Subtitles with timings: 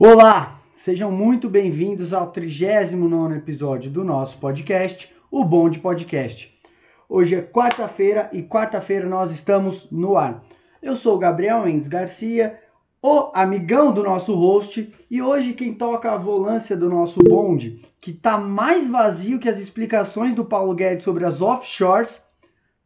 [0.00, 6.56] Olá, sejam muito bem-vindos ao 39 episódio do nosso podcast, o Bonde Podcast.
[7.08, 10.44] Hoje é quarta-feira e quarta-feira nós estamos no ar.
[10.80, 12.60] Eu sou o Gabriel Mendes Garcia,
[13.02, 18.12] o amigão do nosso host, e hoje quem toca a volância do nosso bonde, que
[18.12, 22.22] tá mais vazio que as explicações do Paulo Guedes sobre as offshores,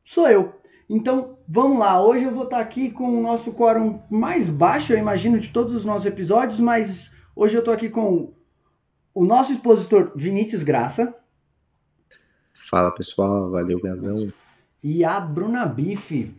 [0.03, 0.62] sou eu.
[0.95, 2.05] Então, vamos lá.
[2.05, 5.75] Hoje eu vou estar aqui com o nosso quórum mais baixo, eu imagino, de todos
[5.75, 8.35] os nossos episódios, mas hoje eu estou aqui com
[9.15, 11.17] o nosso expositor Vinícius Graça.
[12.53, 14.31] Fala pessoal, valeu, Gazão.
[14.85, 16.37] E a Bruna Bife.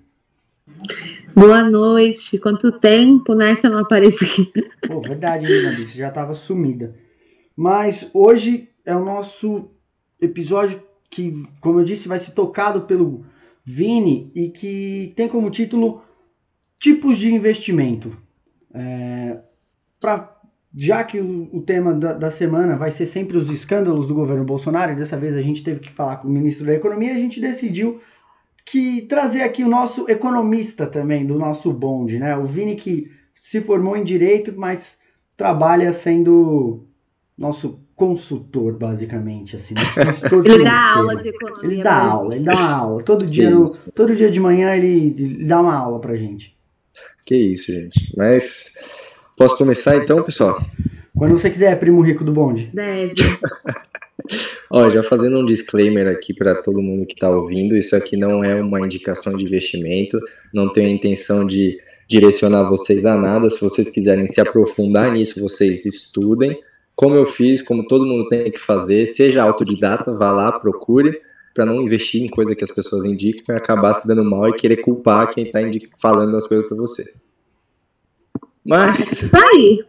[1.35, 2.37] Boa noite.
[2.37, 3.55] Quanto tempo, né?
[3.55, 4.53] Você não aparece aqui.
[4.87, 6.93] Pô, verdade, Bruna Bife, já estava sumida.
[7.55, 9.71] Mas hoje é o nosso
[10.21, 13.25] episódio que, como eu disse, vai ser tocado pelo
[13.63, 16.01] Vini e que tem como título
[16.79, 18.17] Tipos de Investimento.
[18.73, 19.37] É,
[19.99, 20.37] pra,
[20.75, 24.43] já que o, o tema da, da, semana vai ser sempre os escândalos do governo
[24.43, 27.17] Bolsonaro, e dessa vez a gente teve que falar com o ministro da Economia, a
[27.17, 28.01] gente decidiu
[28.65, 32.35] que trazer aqui o nosso economista também, do nosso bonde, né?
[32.35, 34.99] O Vini que se formou em Direito, mas
[35.37, 36.85] trabalha sendo
[37.37, 39.75] nosso consultor, basicamente, assim.
[39.93, 41.63] Consultor ele dá aula de economia.
[41.63, 43.03] Ele dá aula, ele dá uma aula.
[43.03, 46.55] Todo dia, no, todo dia de manhã ele, ele dá uma aula pra gente.
[47.25, 48.13] Que isso, gente.
[48.17, 48.73] Mas
[49.37, 50.61] posso começar então, pessoal?
[51.15, 52.69] Quando você quiser, primo rico do bonde.
[52.73, 53.13] Deve.
[54.69, 58.43] Ó, já fazendo um disclaimer aqui para todo mundo que está ouvindo, isso aqui não
[58.43, 60.17] é uma indicação de investimento,
[60.53, 63.49] não tenho a intenção de direcionar vocês a nada.
[63.49, 66.59] Se vocês quiserem se aprofundar nisso, vocês estudem
[66.95, 71.19] como eu fiz, como todo mundo tem que fazer, seja autodidata, vá lá, procure,
[71.53, 74.55] para não investir em coisa que as pessoas indicam e acabar se dando mal e
[74.55, 75.59] querer culpar quem está
[76.01, 77.13] falando as coisas para você.
[78.65, 79.23] Mas.
[79.23, 79.85] Isso aí.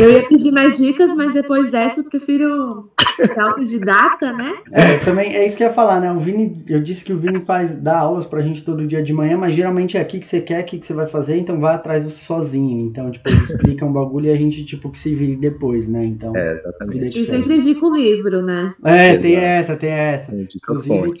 [0.00, 4.56] Eu ia pedir mais dicas, mas depois dessa eu prefiro ser autodidata, né?
[4.72, 6.10] É, também é isso que eu ia falar, né?
[6.12, 9.12] O Vini, eu disse que o Vini faz dá aulas pra gente todo dia de
[9.12, 11.74] manhã, mas geralmente é aqui que você quer, aqui que você vai fazer, então vai
[11.74, 12.86] atrás você sozinho.
[12.86, 16.04] Então, tipo, ele explica um bagulho e a gente, tipo, que se vire depois, né?
[16.04, 16.36] Então.
[16.36, 17.18] É, exatamente.
[17.18, 18.74] E sempre indica o livro, né?
[18.84, 20.34] É, tem essa, tem essa.
[20.34, 21.18] Inclusive,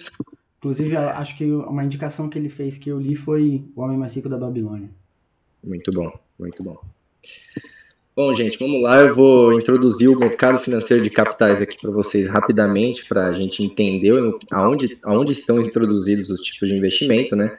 [0.58, 4.14] inclusive, acho que uma indicação que ele fez que eu li foi O Homem Mais
[4.14, 4.88] Rico da Babilônia.
[5.64, 6.76] Muito bom, muito bom.
[8.18, 8.98] Bom, gente, vamos lá.
[8.98, 13.62] Eu vou introduzir o mercado financeiro de capitais aqui para vocês rapidamente, para a gente
[13.62, 14.12] entender
[14.50, 17.52] aonde, aonde estão introduzidos os tipos de investimento, né?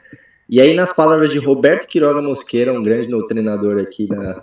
[0.50, 4.38] E aí, nas palavras de Roberto Quiroga Mosqueira, um grande doutrinador aqui da,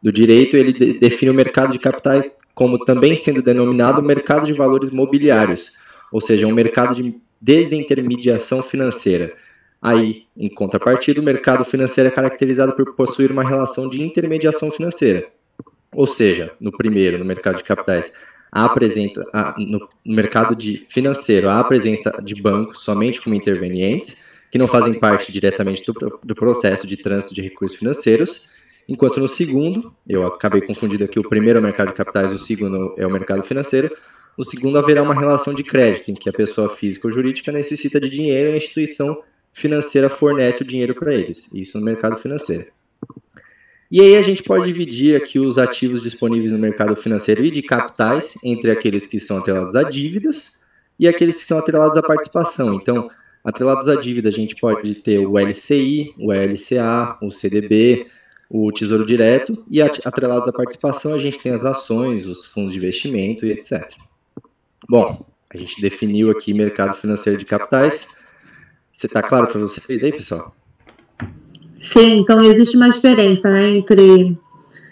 [0.00, 4.52] do direito, ele de, define o mercado de capitais como também sendo denominado mercado de
[4.52, 5.72] valores mobiliários,
[6.12, 9.32] ou seja, um mercado de desintermediação financeira.
[9.82, 15.34] Aí, em contrapartida, o mercado financeiro é caracterizado por possuir uma relação de intermediação financeira
[15.96, 18.12] ou seja, no primeiro, no mercado de capitais,
[18.52, 24.58] apresenta, há, no mercado de financeiro, há a presença de bancos somente como intervenientes, que
[24.58, 28.48] não fazem parte diretamente do, do processo de trânsito de recursos financeiros,
[28.88, 32.38] enquanto no segundo, eu acabei confundindo aqui, o primeiro é o mercado de capitais, o
[32.38, 33.90] segundo é o mercado financeiro,
[34.36, 37.98] no segundo haverá uma relação de crédito, em que a pessoa física ou jurídica necessita
[37.98, 42.75] de dinheiro e a instituição financeira fornece o dinheiro para eles, isso no mercado financeiro.
[43.90, 47.62] E aí a gente pode dividir aqui os ativos disponíveis no mercado financeiro e de
[47.62, 50.60] capitais entre aqueles que são atrelados a dívidas
[50.98, 52.74] e aqueles que são atrelados à participação.
[52.74, 53.08] Então,
[53.44, 58.06] atrelados à dívida, a gente pode ter o LCI, o LCA, o CDB,
[58.50, 62.78] o Tesouro Direto, e atrelados à participação, a gente tem as ações, os fundos de
[62.78, 63.88] investimento e etc.
[64.88, 68.08] Bom, a gente definiu aqui mercado financeiro de capitais.
[68.92, 70.54] Você está claro para vocês aí, pessoal?
[71.86, 74.34] Sim, então existe uma diferença né, entre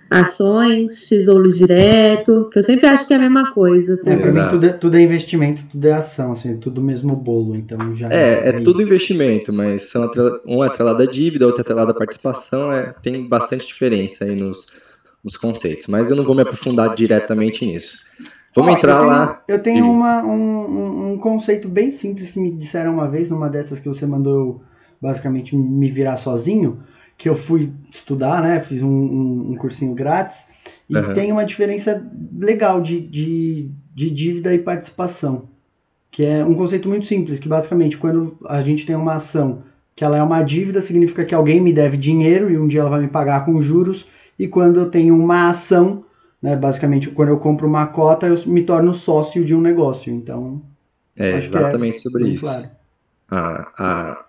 [0.09, 3.97] ações, tesouro direto, que eu sempre acho que é a mesma coisa.
[3.97, 4.11] Tudo.
[4.11, 7.57] É, pra mim tudo é, tudo é investimento, tudo é ação, assim, tudo mesmo bolo,
[7.57, 8.09] então já...
[8.11, 10.09] É, é, é tudo investimento, mas são
[10.47, 14.37] um é atrelado à dívida, outro é atrelado à participação, é, tem bastante diferença aí
[14.37, 14.67] nos,
[15.25, 17.99] nos conceitos, mas eu não vou me aprofundar diretamente nisso.
[18.55, 19.43] Vamos oh, entrar eu tenho, lá.
[19.49, 23.81] Eu tenho uma, um, um conceito bem simples que me disseram uma vez, numa dessas
[23.81, 24.63] que você mandou
[25.05, 26.79] basicamente me virar sozinho,
[27.17, 28.59] que eu fui estudar, né?
[28.61, 30.49] Fiz um, um, um cursinho grátis
[30.89, 31.13] e uhum.
[31.13, 32.05] tem uma diferença
[32.37, 35.49] legal de, de, de dívida e participação,
[36.11, 39.63] que é um conceito muito simples, que basicamente quando a gente tem uma ação
[39.95, 42.91] que ela é uma dívida, significa que alguém me deve dinheiro e um dia ela
[42.91, 46.05] vai me pagar com juros, e quando eu tenho uma ação,
[46.43, 50.61] né, basicamente quando eu compro uma cota, eu me torno sócio de um negócio, então...
[51.17, 52.45] É exatamente é sobre isso.
[52.45, 52.69] Claro.
[53.31, 54.24] A, a,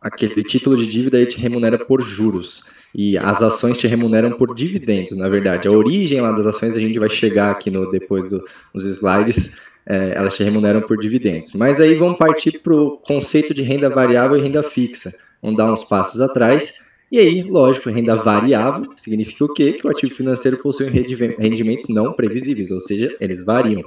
[0.00, 2.64] aquele título de dívida ele te remunera por juros
[2.94, 5.68] e as ações te remuneram por dividendos, na verdade.
[5.68, 8.42] A origem lá das ações a gente vai chegar aqui no depois do,
[8.74, 9.56] slides,
[9.86, 11.52] é, elas te remuneram por dividendos.
[11.52, 15.14] Mas aí vamos partir para o conceito de renda variável e renda fixa.
[15.42, 16.80] Vamos dar uns passos atrás.
[17.12, 19.72] E aí, lógico, renda variável significa o quê?
[19.72, 23.82] Que o ativo financeiro possui rendimentos não previsíveis, ou seja, eles variam.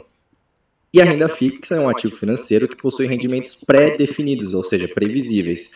[0.94, 5.72] E a renda fixa é um ativo financeiro que possui rendimentos pré-definidos, ou seja, previsíveis.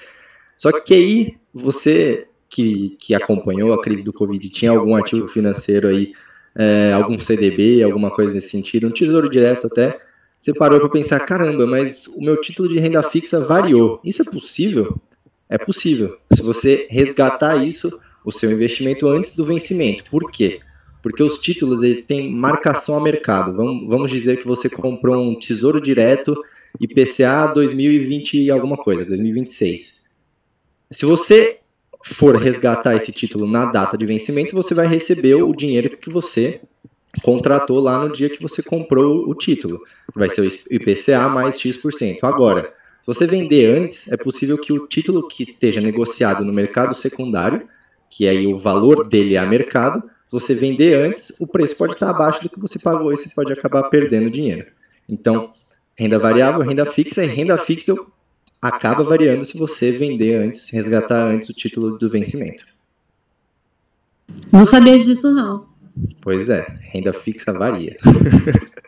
[0.57, 5.87] Só que aí você que, que acompanhou a crise do Covid tinha algum ativo financeiro
[5.87, 6.13] aí,
[6.55, 9.99] é, algum CDB, alguma coisa nesse sentido, um tesouro direto até,
[10.39, 13.99] você parou para pensar, caramba, mas o meu título de renda fixa variou.
[14.03, 14.99] Isso é possível?
[15.49, 16.17] É possível.
[16.33, 20.03] Se você resgatar isso, o seu investimento antes do vencimento.
[20.09, 20.59] Por quê?
[21.01, 23.55] Porque os títulos eles têm marcação a mercado.
[23.55, 26.35] Vamos, vamos dizer que você comprou um tesouro direto
[26.79, 30.06] IPCA 2020 e alguma coisa, 2026.
[30.89, 31.59] Se você
[32.03, 36.61] for resgatar esse título na data de vencimento, você vai receber o dinheiro que você
[37.21, 39.81] contratou lá no dia que você comprou o título.
[40.15, 42.23] Vai ser o IPCA mais X%.
[42.23, 46.93] Agora, se você vender antes, é possível que o título que esteja negociado no mercado
[46.93, 47.67] secundário,
[48.09, 51.93] que aí o valor dele é a mercado, se você vender antes, o preço pode
[51.93, 54.67] estar abaixo do que você pagou e você pode acabar perdendo dinheiro.
[55.07, 55.49] Então,
[55.97, 58.07] renda variável, renda fixa e renda fixa eu
[58.61, 62.65] acaba variando se você vender antes, resgatar antes o título do vencimento.
[64.51, 65.67] Não sabia disso não.
[66.21, 67.95] Pois é, renda fixa varia.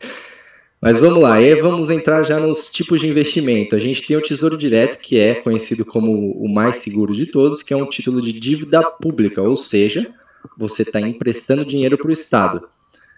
[0.82, 3.76] Mas vamos lá, aí vamos entrar já nos tipos de investimento.
[3.76, 7.62] A gente tem o Tesouro Direto, que é conhecido como o mais seguro de todos,
[7.62, 10.10] que é um título de dívida pública, ou seja,
[10.58, 12.66] você está emprestando dinheiro para o Estado.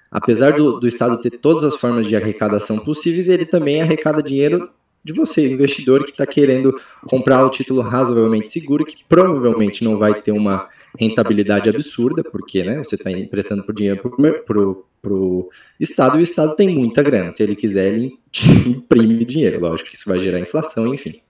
[0.09, 4.67] Apesar do, do Estado ter todas as formas de arrecadação possíveis, ele também arrecada dinheiro
[5.03, 6.75] de você, investidor que está querendo
[7.07, 10.69] comprar o título razoavelmente seguro, que provavelmente não vai ter uma
[10.99, 14.01] rentabilidade absurda, porque né, você está emprestando por dinheiro
[14.45, 15.49] para o
[15.79, 17.31] Estado e o Estado tem muita grana.
[17.31, 18.19] Se ele quiser, ele
[18.67, 19.59] imprime dinheiro.
[19.59, 21.21] Lógico que isso vai gerar inflação, enfim.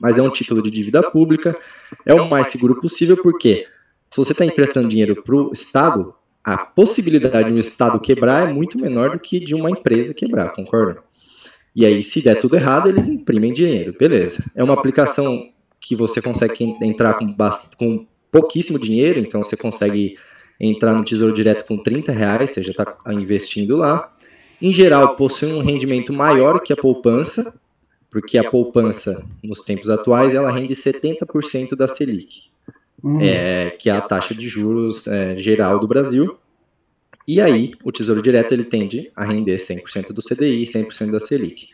[0.00, 1.58] Mas é um título de dívida pública,
[2.06, 3.66] é o mais seguro possível, porque
[4.10, 8.52] se você está emprestando dinheiro para o Estado, a possibilidade de um Estado quebrar é
[8.52, 11.02] muito menor do que de uma empresa quebrar, concorda?
[11.74, 14.44] E aí, se der tudo errado, eles imprimem dinheiro, beleza.
[14.54, 15.50] É uma aplicação
[15.80, 17.34] que você consegue entrar com,
[17.78, 20.16] com pouquíssimo dinheiro, então você consegue
[20.60, 24.12] entrar no Tesouro Direto com 30 reais, você já está investindo lá.
[24.60, 27.58] Em geral, possui um rendimento maior que a poupança,
[28.10, 32.50] porque a poupança, nos tempos atuais, ela rende 70% da Selic,
[33.02, 33.20] hum.
[33.22, 36.36] é, que é a taxa de juros é, geral do Brasil.
[37.32, 41.68] E aí, o Tesouro Direto ele tende a render 100% do CDI, 100% da Selic.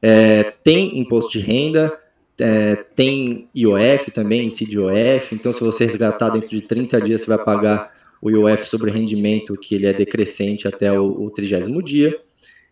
[0.00, 1.98] É, tem imposto de renda,
[2.38, 5.34] é, tem IOF também, IOF.
[5.34, 7.92] Então, se você resgatar dentro de 30 dias, você vai pagar
[8.22, 12.16] o IOF sobre rendimento, que ele é decrescente até o, o 30 dia.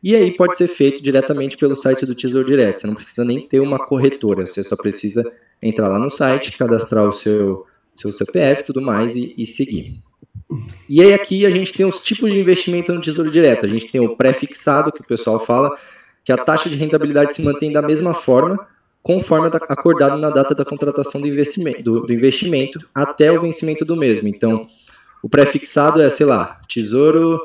[0.00, 2.78] E aí pode ser feito diretamente pelo site do Tesouro Direto.
[2.78, 5.28] Você não precisa nem ter uma corretora, você só precisa
[5.60, 7.66] entrar lá no site, cadastrar o seu,
[7.96, 10.00] seu CPF e tudo mais e, e seguir.
[10.88, 13.64] E aí aqui a gente tem os tipos de investimento no Tesouro Direto.
[13.64, 15.76] A gente tem o pré-fixado, que o pessoal fala,
[16.24, 18.58] que a taxa de rentabilidade se mantém da mesma forma,
[19.02, 23.96] conforme acordado na data da contratação do investimento, do, do investimento até o vencimento do
[23.96, 24.28] mesmo.
[24.28, 24.66] Então,
[25.22, 27.40] o pré-fixado é, sei lá, Tesouro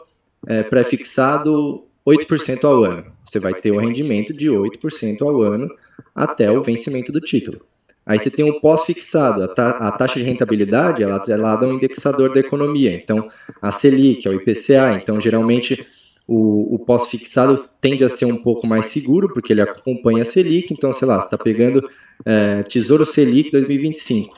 [0.48, 3.06] é, pré-fixado 8% ao ano.
[3.24, 5.70] Você vai ter o um rendimento de 8% ao ano
[6.16, 7.62] até o vencimento do título.
[8.10, 11.72] Aí você tem o pós-fixado, a, ta a, taxa de rentabilidade ela é atrelada ao
[11.72, 12.92] indexador da economia.
[12.92, 13.30] Então,
[13.62, 14.96] a Selic, é o IPCA.
[15.00, 15.86] Então, geralmente,
[16.28, 20.74] o, o pós-fixado tende a ser um pouco mais seguro, porque ele acompanha a Selic.
[20.74, 21.88] Então, sei lá, você está pegando
[22.26, 24.36] é, Tesouro Selic 2025.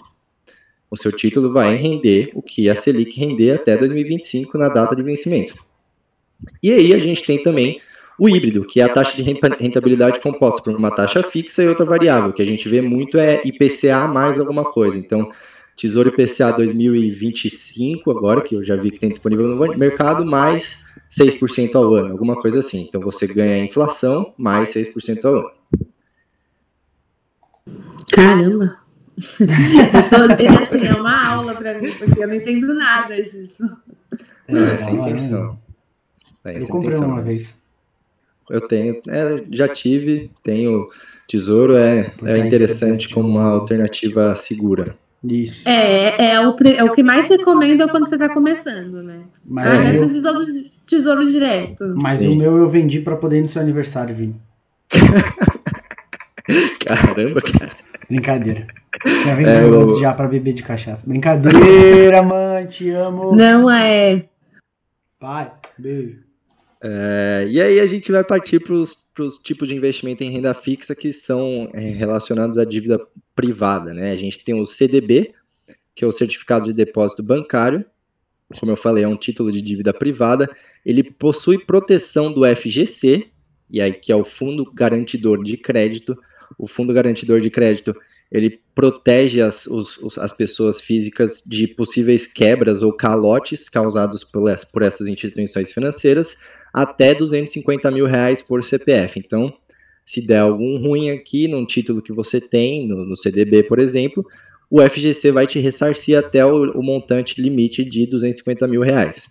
[0.89, 5.01] O seu título vai render o que a Selic render até 2025 na data de
[5.01, 5.53] vencimento.
[6.61, 7.79] E aí a gente tem também
[8.17, 11.85] o híbrido, que é a taxa de rentabilidade composta por uma taxa fixa e outra
[11.85, 14.97] variável, que a gente vê muito é IPCA mais alguma coisa.
[14.97, 15.31] Então,
[15.75, 21.75] Tesouro IPCA 2025, agora que eu já vi que tem disponível no mercado, mais 6%
[21.75, 22.85] ao ano, alguma coisa assim.
[22.87, 25.51] Então, você ganha a inflação mais 6% ao ano.
[28.13, 28.75] Caramba!
[30.61, 33.63] assim, é uma aula para mim, porque eu não entendo nada disso.
[34.47, 35.59] É, é essa é a intenção.
[36.43, 37.60] É eu comprei uma vez.
[38.50, 40.88] Eu tenho, é, já tive, tenho
[41.27, 44.95] tesouro, é, é interessante como uma alternativa segura.
[45.24, 45.67] Isso.
[45.69, 49.21] É, é o, é o que mais recomenda quando você está começando, né?
[49.45, 50.45] Mas ah, é tesouro,
[50.88, 51.93] tesouro direto.
[51.95, 52.29] Mas Sim.
[52.29, 54.36] o meu eu vendi para poder ir no seu aniversário, Vini.
[56.83, 57.71] Caramba, cara.
[58.10, 58.67] Brincadeira.
[59.25, 60.00] Já vem de é, eu...
[60.00, 61.07] já pra beber de cachaça.
[61.07, 63.36] Brincadeira, mãe, te amo.
[63.36, 64.25] Não é.
[65.19, 66.30] Pai, beijo.
[66.83, 70.95] É, e aí a gente vai partir para os tipos de investimento em renda fixa
[70.95, 73.00] que são é, relacionados à dívida
[73.35, 73.93] privada.
[73.93, 74.11] Né?
[74.11, 75.33] A gente tem o CDB,
[75.93, 77.85] que é o Certificado de Depósito Bancário.
[78.59, 80.50] Como eu falei, é um título de dívida privada.
[80.85, 83.27] Ele possui proteção do FGC,
[83.69, 86.17] e aí que é o Fundo Garantidor de Crédito.
[86.57, 87.95] O Fundo Garantidor de Crédito
[88.31, 94.81] ele protege as, os, as pessoas físicas de possíveis quebras ou calotes causados por, por
[94.81, 96.38] essas instituições financeiras
[96.73, 99.19] até 250 mil reais por CPF.
[99.19, 99.53] Então,
[100.05, 104.25] se der algum ruim aqui num título que você tem, no, no CDB, por exemplo,
[104.69, 109.27] o FGC vai te ressarcir até o, o montante limite de 250 mil reais.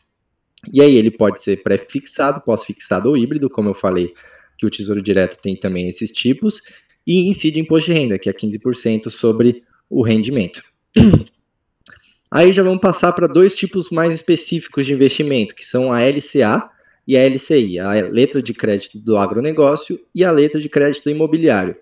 [0.73, 4.13] E aí ele pode ser pré-fixado, pós-fixado ou híbrido, como eu falei
[4.59, 6.61] que o Tesouro Direto tem também esses tipos,
[7.07, 10.63] e incide imposto de renda, que é 15% sobre o rendimento.
[12.31, 16.69] Aí já vamos passar para dois tipos mais específicos de investimento, que são a LCA
[17.11, 21.75] e a LCI, a letra de crédito do agronegócio e a letra de crédito imobiliário.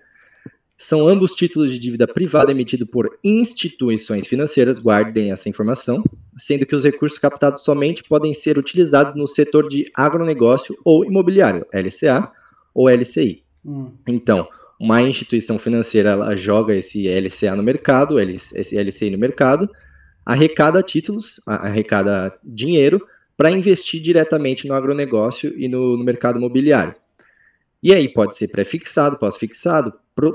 [0.75, 6.03] São ambos títulos de dívida privada emitidos por instituições financeiras, guardem essa informação,
[6.35, 11.63] sendo que os recursos captados somente podem ser utilizados no setor de agronegócio ou imobiliário,
[11.71, 12.31] LCA
[12.73, 13.43] ou LCI.
[13.63, 13.91] Hum.
[14.07, 14.47] Então,
[14.79, 19.69] uma instituição financeira ela joga esse LCA no mercado, esse LCI no mercado,
[20.25, 22.99] arrecada títulos, arrecada dinheiro
[23.39, 26.93] para investir diretamente no agronegócio e no, no mercado imobiliário.
[27.81, 29.93] E aí pode ser pré-fixado, pós-fixado,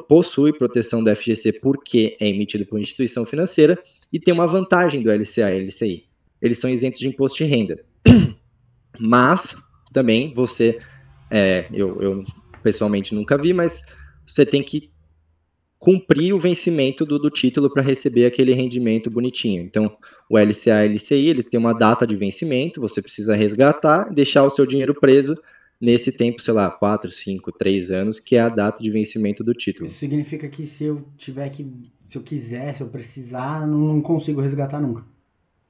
[0.08, 3.78] possui proteção do FGC porque é emitido por instituição financeira
[4.10, 6.04] e tem uma vantagem do LCA e LCI.
[6.40, 7.84] Eles são isentos de imposto de renda.
[8.98, 9.54] Mas
[9.92, 10.78] também você,
[11.30, 12.24] é, eu, eu
[12.62, 13.84] pessoalmente nunca vi, mas
[14.26, 14.90] você tem que
[15.84, 19.60] cumprir o vencimento do, do título para receber aquele rendimento bonitinho.
[19.60, 19.94] Então,
[20.30, 24.44] o LCA e LCI, ele tem uma data de vencimento, você precisa resgatar e deixar
[24.44, 25.36] o seu dinheiro preso
[25.78, 29.52] nesse tempo, sei lá, 4, 5, 3 anos, que é a data de vencimento do
[29.52, 29.86] título.
[29.86, 31.70] Isso significa que se eu tiver que,
[32.08, 35.04] se eu quiser, se eu precisar, não consigo resgatar nunca.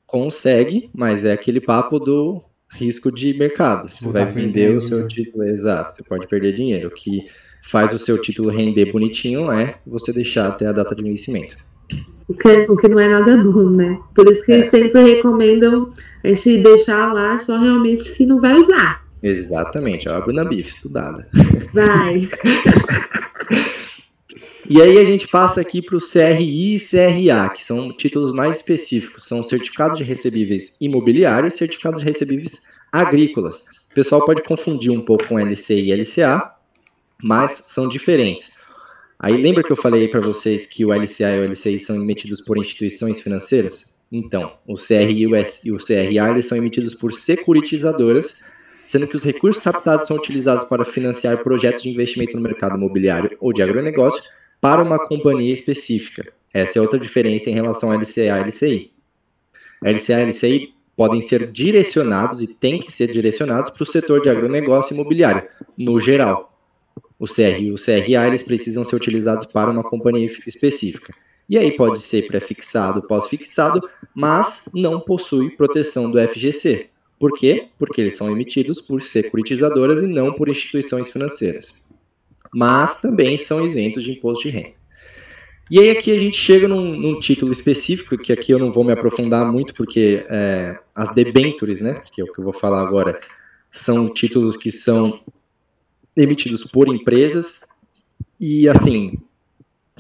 [0.06, 2.40] Consegue, mas é aquele papo do
[2.70, 3.88] risco de mercado.
[3.88, 7.18] Você Vou vai vender o seu título, exato, você pode perder dinheiro, que
[7.64, 11.56] faz o seu título render bonitinho é você deixar até a data de vencimento.
[12.28, 13.98] O que, o que não é nada bom, né?
[14.14, 14.62] Por isso que é.
[14.62, 15.90] sempre recomendam
[16.22, 19.02] a gente deixar lá só realmente que não vai usar.
[19.22, 21.26] Exatamente, a Bruna Biff, estudada.
[21.72, 22.28] Vai.
[24.68, 28.56] e aí a gente passa aqui para o CRI e CRA, que são títulos mais
[28.56, 33.64] específicos, são certificados de recebíveis imobiliários e certificados de recebíveis agrícolas.
[33.90, 36.53] O pessoal pode confundir um pouco com LC e LCA,
[37.24, 38.58] mas são diferentes.
[39.18, 42.42] Aí lembra que eu falei para vocês que o LCA e o LCI são emitidos
[42.42, 43.94] por instituições financeiras?
[44.12, 48.42] Então, o CRI e o CRA eles são emitidos por securitizadoras,
[48.86, 53.34] sendo que os recursos captados são utilizados para financiar projetos de investimento no mercado imobiliário
[53.40, 54.22] ou de agronegócio
[54.60, 56.30] para uma companhia específica.
[56.52, 58.92] Essa é outra diferença em relação ao LCA e LCI.
[59.82, 64.28] LCA e LCI podem ser direcionados e têm que ser direcionados para o setor de
[64.28, 66.53] agronegócio imobiliário, no geral
[67.18, 71.14] o CR e o CRA, eles precisam ser utilizados para uma companhia específica.
[71.48, 73.80] E aí pode ser pré-fixado, pós-fixado,
[74.14, 76.88] mas não possui proteção do FGC.
[77.18, 77.68] Por quê?
[77.78, 81.82] Porque eles são emitidos por securitizadoras e não por instituições financeiras.
[82.52, 84.84] Mas também são isentos de imposto de renda.
[85.70, 88.84] E aí aqui a gente chega num, num título específico, que aqui eu não vou
[88.84, 92.82] me aprofundar muito, porque é, as debentures, né, que é o que eu vou falar
[92.82, 93.18] agora,
[93.70, 95.20] são títulos que são
[96.16, 97.64] emitidos por empresas
[98.40, 99.18] e assim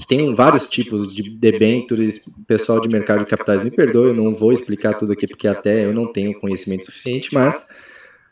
[0.08, 4.52] tem vários tipos de debêntures, pessoal de mercado de capitais me perdoe, eu não vou
[4.52, 7.68] explicar tudo aqui porque até eu não tenho conhecimento suficiente, mas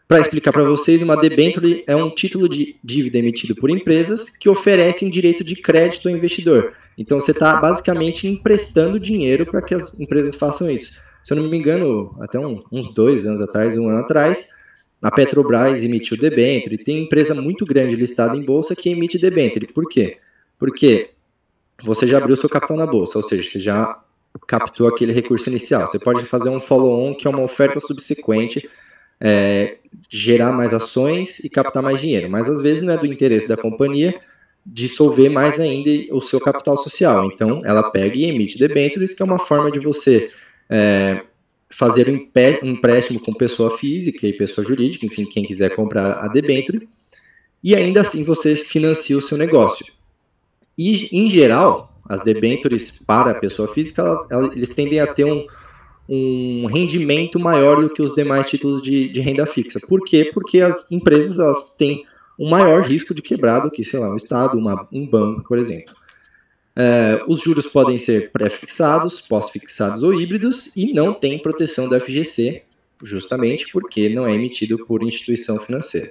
[0.08, 4.48] para explicar para vocês, uma debênture é um título de dívida emitido por empresas que
[4.48, 6.74] oferecem direito de crédito ao investidor.
[6.98, 11.00] Então você está basicamente emprestando dinheiro para que as empresas façam isso.
[11.22, 14.50] Se eu não me engano, até um, uns dois anos atrás, um ano atrás,
[15.02, 19.66] a Petrobras emitiu debênture, e tem empresa muito grande listada em bolsa que emite debênture.
[19.66, 20.18] Por quê?
[20.58, 21.10] Porque
[21.82, 24.00] você já abriu seu capital na bolsa, ou seja, você já
[24.46, 25.86] captou aquele recurso inicial.
[25.86, 28.70] Você pode fazer um follow-on, que é uma oferta subsequente,
[29.20, 29.78] é,
[30.08, 32.30] gerar mais ações e captar mais dinheiro.
[32.30, 34.14] Mas às vezes não é do interesse da companhia
[34.64, 37.26] dissolver mais ainda o seu capital social.
[37.26, 40.30] Então, ela pega e emite debêntures, que é uma forma de você
[40.70, 41.22] é,
[41.72, 46.86] fazer um empréstimo com pessoa física e pessoa jurídica, enfim, quem quiser comprar a debenture,
[47.64, 49.86] e ainda assim você financia o seu negócio.
[50.76, 55.24] E, em geral, as debêntures para a pessoa física, elas, elas, eles tendem a ter
[55.24, 55.46] um,
[56.08, 59.80] um rendimento maior do que os demais títulos de, de, renda fixa.
[59.80, 60.30] Por quê?
[60.32, 62.04] Porque as empresas elas têm
[62.38, 65.58] um maior risco de quebrar do que, sei lá, um Estado, uma, um banco, por
[65.58, 65.94] exemplo.
[66.74, 72.62] É, os juros podem ser pré-fixados, pós-fixados ou híbridos e não tem proteção do FGC,
[73.02, 76.10] justamente porque não é emitido por instituição financeira.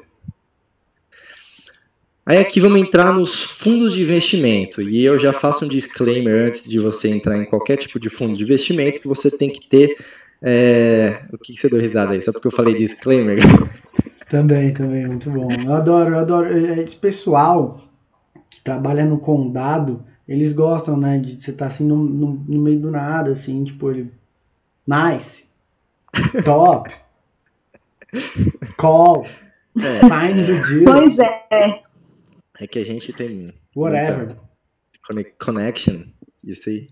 [2.24, 6.70] Aí aqui vamos entrar nos fundos de investimento e eu já faço um disclaimer antes
[6.70, 9.96] de você entrar em qualquer tipo de fundo de investimento que você tem que ter
[10.41, 11.24] é...
[11.34, 12.22] o que você deu risada aí?
[12.22, 13.39] Só porque eu falei disclaimer.
[14.30, 15.50] Também, também, muito bom.
[15.51, 16.58] Eu adoro, eu adoro.
[16.58, 17.77] É, esse pessoal
[18.50, 22.62] que trabalha no condado, eles gostam, né, de você estar tá, assim no, no, no
[22.62, 24.12] meio do nada, assim, tipo, ele.
[24.88, 25.46] Nice.
[26.44, 26.92] Top.
[28.78, 29.25] Call.
[29.78, 30.00] É.
[30.00, 30.84] Sign do deal.
[30.86, 31.82] Pois é.
[32.60, 33.54] É que a gente tem.
[33.75, 34.36] Whatever.
[35.40, 36.04] Connection.
[36.44, 36.90] Isso aí.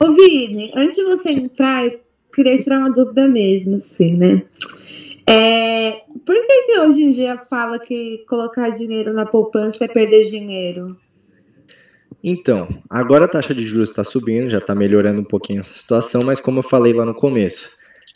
[0.00, 2.00] Ô, Vini, antes de você entrar, eu
[2.34, 4.42] queria tirar uma dúvida mesmo, assim, né?
[5.26, 5.92] É,
[6.24, 10.96] por que, que hoje em dia fala que colocar dinheiro na poupança é perder dinheiro?
[12.22, 16.20] Então, agora a taxa de juros está subindo, já está melhorando um pouquinho essa situação,
[16.24, 17.70] mas como eu falei lá no começo,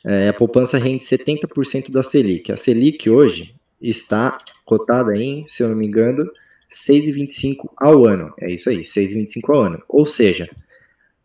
[0.05, 2.53] é, a poupança rende 70% da Selic.
[2.53, 6.25] A Selic hoje está cotada em, se eu não me engano,
[6.73, 8.33] 6,25 ao ano.
[8.41, 9.83] É isso aí, 6,25 ao ano.
[9.89, 10.49] Ou seja,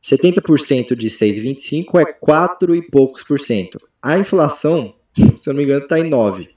[0.04, 3.80] 70% de 6,25 é 4 e poucos por cento.
[4.02, 4.96] A inflação,
[5.38, 6.50] se eu não me engano, está em 9.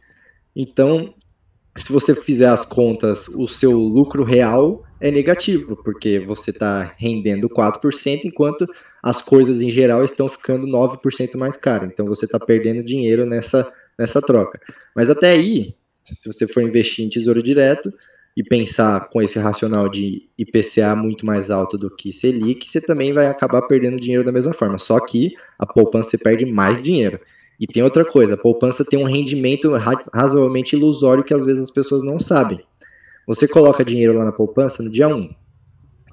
[0.55, 1.15] Então,
[1.77, 7.49] se você fizer as contas, o seu lucro real é negativo, porque você está rendendo
[7.49, 8.65] 4%, enquanto
[9.03, 11.91] as coisas em geral estão ficando 9% mais caras.
[11.93, 14.59] Então você está perdendo dinheiro nessa, nessa troca.
[14.95, 17.91] Mas até aí, se você for investir em tesouro direto
[18.37, 23.13] e pensar com esse racional de IPCA muito mais alto do que Selic, você também
[23.13, 24.79] vai acabar perdendo dinheiro da mesma forma.
[24.79, 27.19] Só que a poupança você perde mais dinheiro.
[27.61, 29.73] E tem outra coisa, a poupança tem um rendimento
[30.13, 32.61] razoavelmente ilusório que às vezes as pessoas não sabem.
[33.27, 35.31] Você coloca dinheiro lá na poupança no dia 1.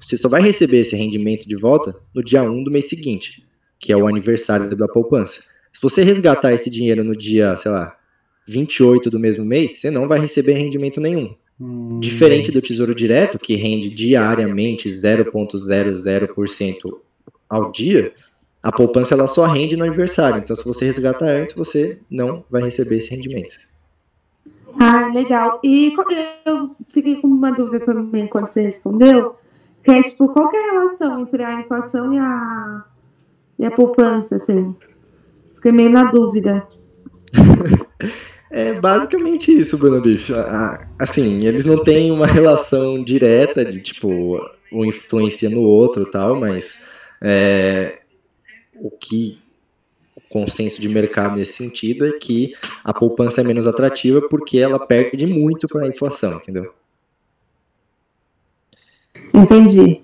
[0.00, 3.44] Você só vai receber esse rendimento de volta no dia 1 do mês seguinte,
[3.78, 5.42] que é o aniversário da poupança.
[5.72, 7.96] Se você resgatar esse dinheiro no dia, sei lá,
[8.48, 11.34] 28 do mesmo mês, você não vai receber rendimento nenhum.
[11.60, 12.00] Hum.
[12.00, 16.90] Diferente do Tesouro Direto, que rende diariamente 0,00%
[17.48, 18.12] ao dia,
[18.62, 20.38] a poupança ela só rende no aniversário.
[20.38, 23.54] Então, se você resgatar antes, você não vai receber esse rendimento.
[24.78, 25.60] Ah, legal.
[25.64, 25.94] E
[26.46, 29.34] eu fiquei com uma dúvida também quando você respondeu,
[29.82, 32.84] que é tipo, qual é a relação entre a inflação e a,
[33.58, 34.74] e a poupança, assim?
[35.52, 36.66] Fiquei meio na dúvida.
[38.54, 40.34] É basicamente isso, Bruno Bicho.
[40.98, 44.38] Assim, eles não têm uma relação direta de tipo,
[44.70, 46.84] um influencia no outro tal, mas
[47.22, 48.01] é,
[48.82, 49.38] o que
[50.14, 52.52] o consenso de mercado nesse sentido é que
[52.84, 56.74] a poupança é menos atrativa porque ela perde muito para a inflação, entendeu?
[59.32, 60.02] Entendi.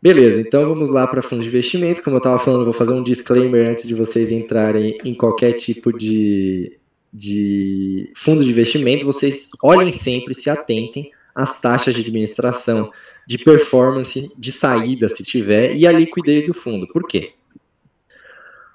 [0.00, 2.02] Beleza, então vamos lá para fundos de investimento.
[2.02, 5.92] Como eu estava falando, vou fazer um disclaimer antes de vocês entrarem em qualquer tipo
[5.96, 6.76] de,
[7.12, 9.06] de fundo de investimento.
[9.06, 12.90] Vocês olhem sempre, se atentem às taxas de administração,
[13.26, 16.86] de performance, de saída, se tiver, e a liquidez do fundo.
[16.88, 17.32] Por quê?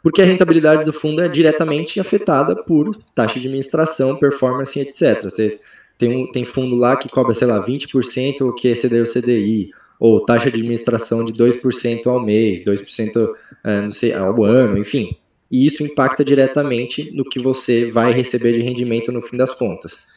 [0.02, 5.24] Porque a rentabilidade do fundo é diretamente afetada por taxa de administração, performance, etc.
[5.24, 5.60] Você
[5.98, 9.72] tem, um, tem fundo lá que cobra, sei lá, 20% o que exceder o CDI
[10.00, 13.30] ou taxa de administração de 2% ao mês, 2%
[13.64, 15.18] é, não sei, ao ano, enfim.
[15.50, 20.08] E isso impacta diretamente no que você vai receber de rendimento no fim das contas.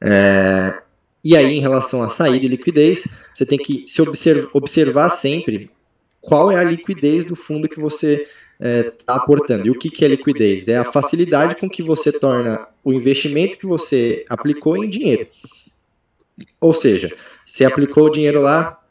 [0.00, 0.82] É,
[1.28, 5.70] e aí, em relação à saída e liquidez, você tem que se observar, observar sempre
[6.22, 8.26] qual é a liquidez do fundo que você
[8.58, 9.66] está é, tá aportando.
[9.66, 10.68] E o que, que é liquidez?
[10.68, 15.28] É a facilidade com que você torna o investimento que você aplicou em dinheiro.
[16.58, 17.14] Ou seja,
[17.44, 18.82] você aplicou o dinheiro lá,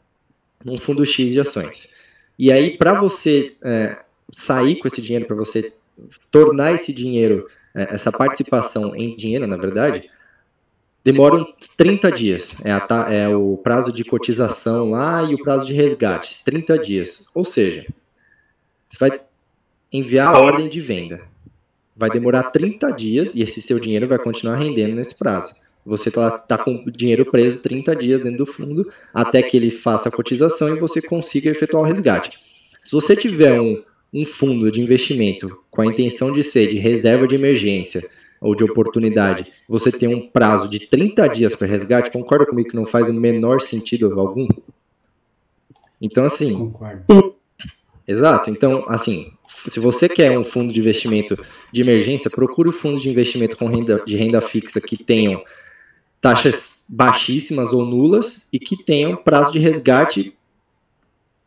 [0.64, 1.92] num fundo X de ações.
[2.38, 3.98] E aí, para você é,
[4.30, 5.72] sair com esse dinheiro, para você
[6.30, 10.08] tornar esse dinheiro, é, essa participação em dinheiro, na verdade,
[11.12, 12.60] demora uns 30 dias.
[12.64, 16.42] É, a, é o prazo de cotização lá e o prazo de resgate.
[16.44, 17.26] 30 dias.
[17.34, 17.86] Ou seja,
[18.88, 19.20] você vai
[19.92, 21.22] enviar a ordem de venda.
[21.96, 25.54] Vai demorar 30 dias e esse seu dinheiro vai continuar rendendo nesse prazo.
[25.84, 29.70] Você está tá com o dinheiro preso 30 dias dentro do fundo até que ele
[29.70, 32.38] faça a cotização e você consiga efetuar o resgate.
[32.84, 37.26] Se você tiver um, um fundo de investimento com a intenção de ser de reserva
[37.26, 38.06] de emergência
[38.40, 42.76] ou de oportunidade, você tem um prazo de 30 dias para resgate, concorda comigo que
[42.76, 44.48] não faz o menor sentido algum?
[46.00, 46.56] Então, assim.
[46.56, 47.34] Concordo.
[48.06, 48.50] Exato.
[48.50, 51.36] Então, assim, se você quer um fundo de investimento
[51.70, 55.44] de emergência, procure fundos de investimento com renda, de renda fixa que tenham
[56.20, 60.34] taxas baixíssimas ou nulas e que tenham prazo de resgate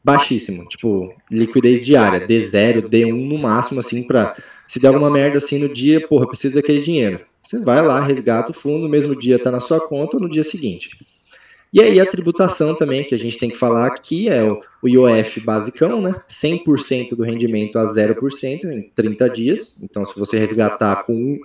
[0.04, 4.36] baixíssimo, tipo, liquidez diária, D0, D1 no máximo, assim, para
[4.72, 7.20] se der alguma merda assim no dia, porra, preciso daquele dinheiro.
[7.44, 10.30] Você vai lá, resgata o fundo, no mesmo dia tá na sua conta ou no
[10.30, 10.92] dia seguinte.
[11.74, 14.88] E aí a tributação também, que a gente tem que falar aqui, é o, o
[14.88, 16.16] IOF basicão, né?
[16.30, 19.84] 100% do rendimento a 0% em 30 dias.
[19.84, 21.40] Então, se você resgatar com um,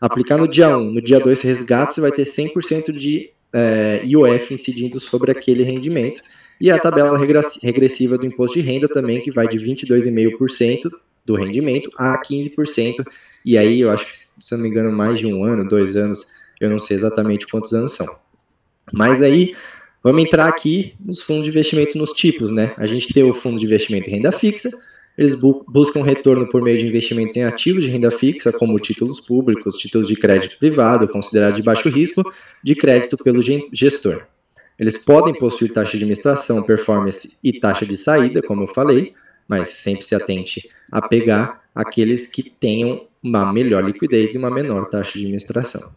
[0.00, 4.00] aplicar no dia 1, no dia 2 você resgata, você vai ter 100% de é,
[4.02, 6.22] IOF incidindo sobre aquele rendimento.
[6.58, 10.90] E a tabela regressiva do imposto de renda também, que vai de 22,5%
[11.24, 13.04] do rendimento a 15%.
[13.44, 16.32] E aí eu acho que, se não me engano, mais de um ano, dois anos,
[16.60, 18.06] eu não sei exatamente quantos anos são.
[18.92, 19.54] Mas aí,
[20.02, 22.74] vamos entrar aqui nos fundos de investimento nos tipos, né?
[22.76, 24.70] A gente tem o fundo de investimento em renda fixa,
[25.16, 29.20] eles bu buscam retorno por meio de investimentos em ativos de renda fixa, como títulos
[29.20, 32.22] públicos, títulos de crédito privado, considerados de baixo risco,
[32.62, 33.40] de crédito pelo
[33.72, 34.26] gestor.
[34.78, 39.14] Eles podem possuir taxa de administração, performance e taxa de saída, como eu falei,
[39.52, 44.86] mas sempre se atente a pegar aqueles que tenham uma melhor liquidez e uma menor
[44.86, 45.92] taxa de administração.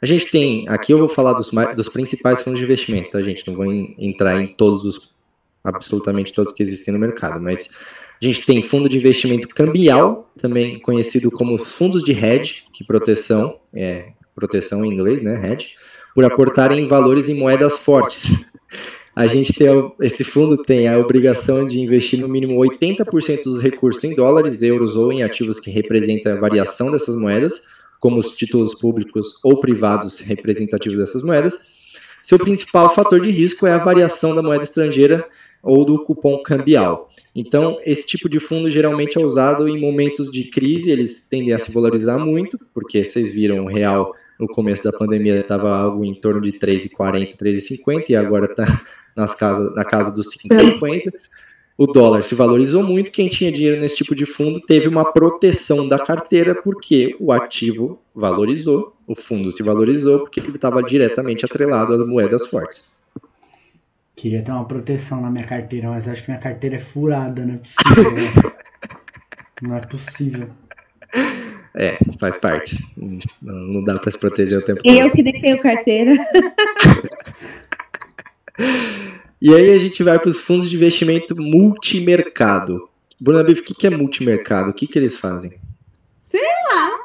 [0.00, 3.46] A gente tem, aqui eu vou falar dos, dos principais fundos de investimento, tá, gente?
[3.46, 5.10] Não vou entrar em todos os,
[5.62, 7.76] absolutamente todos que existem no mercado, mas
[8.18, 13.58] a gente tem fundo de investimento cambial, também conhecido como fundos de hedge, que proteção,
[13.74, 15.76] é, proteção em inglês, né, hedge,
[16.14, 18.47] por aportarem valores em moedas fortes.
[19.18, 19.66] A gente tem,
[20.00, 24.94] esse fundo tem a obrigação de investir no mínimo 80% dos recursos em dólares, euros
[24.94, 27.66] ou em ativos que representam a variação dessas moedas,
[27.98, 31.66] como os títulos públicos ou privados representativos dessas moedas,
[32.22, 35.26] seu principal fator de risco é a variação da moeda estrangeira
[35.64, 37.08] ou do cupom cambial.
[37.34, 41.58] Então, esse tipo de fundo geralmente é usado em momentos de crise, eles tendem a
[41.58, 46.14] se valorizar muito, porque vocês viram o real no começo da pandemia estava algo em
[46.14, 48.64] torno de 3,40, 3,50 e agora está
[49.18, 51.12] nas casas, na casa dos 5,50
[51.78, 55.86] o dólar se valorizou muito, quem tinha dinheiro nesse tipo de fundo teve uma proteção
[55.86, 61.94] da carteira porque o ativo valorizou, o fundo se valorizou porque ele estava diretamente atrelado
[61.94, 62.90] às moedas fortes.
[64.16, 67.54] Queria ter uma proteção na minha carteira, mas acho que minha carteira é furada, não
[67.54, 68.12] é possível.
[68.12, 68.22] Né?
[69.62, 70.48] não é possível.
[71.76, 72.76] É, faz parte.
[73.40, 74.92] Não, não dá para se proteger o tempo todo.
[74.92, 76.12] Eu que nem tenho carteira.
[79.40, 82.88] E aí a gente vai para os fundos de investimento multimercado.
[83.20, 84.70] Bruna Biff, o que, que é multimercado?
[84.70, 85.52] O que, que eles fazem?
[86.18, 87.00] Sei lá.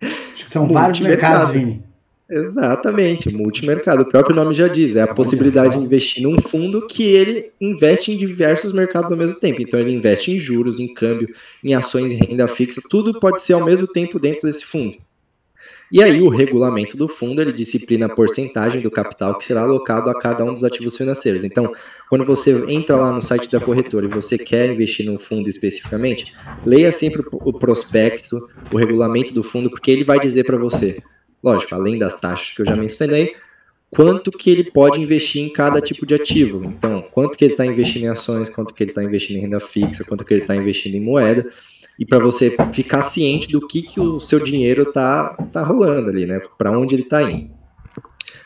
[0.00, 1.84] Acho que são vários mercados, Vini.
[2.28, 4.02] Exatamente, multimercado.
[4.02, 8.12] O próprio nome já diz, é a possibilidade de investir num fundo que ele investe
[8.12, 9.60] em diversos mercados ao mesmo tempo.
[9.60, 13.52] Então ele investe em juros, em câmbio, em ações e renda fixa, tudo pode ser
[13.52, 14.96] ao mesmo tempo dentro desse fundo.
[15.92, 20.10] E aí o regulamento do fundo ele disciplina a porcentagem do capital que será alocado
[20.10, 21.44] a cada um dos ativos financeiros.
[21.44, 21.72] Então,
[22.08, 26.34] quando você entra lá no site da corretora e você quer investir num fundo especificamente,
[26.64, 31.02] leia sempre o prospecto, o regulamento do fundo, porque ele vai dizer para você,
[31.42, 33.34] lógico, além das taxas que eu já mencionei,
[33.90, 36.64] quanto que ele pode investir em cada tipo de ativo.
[36.64, 39.60] Então, quanto que ele está investindo em ações, quanto que ele está investindo em renda
[39.60, 41.48] fixa, quanto que ele está investindo em moeda
[41.98, 46.26] e para você ficar ciente do que, que o seu dinheiro tá, tá rolando ali,
[46.26, 46.40] né?
[46.58, 47.50] Para onde ele está indo.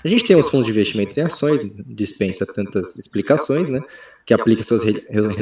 [0.04, 3.80] A gente tem os fundos de investimentos em ações, dispensa tantas explicações, né?
[4.24, 4.82] Que aplica seus,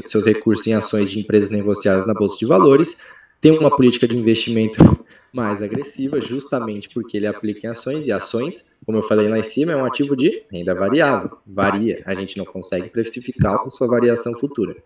[0.05, 3.03] seus recursos em ações de empresas negociadas na Bolsa de Valores,
[3.41, 4.79] tem uma política de investimento
[5.33, 9.43] mais agressiva, justamente porque ele aplica em ações, e ações, como eu falei lá em
[9.43, 13.87] cima, é um ativo de renda variável, varia, a gente não consegue precificar a sua
[13.87, 14.77] variação futura.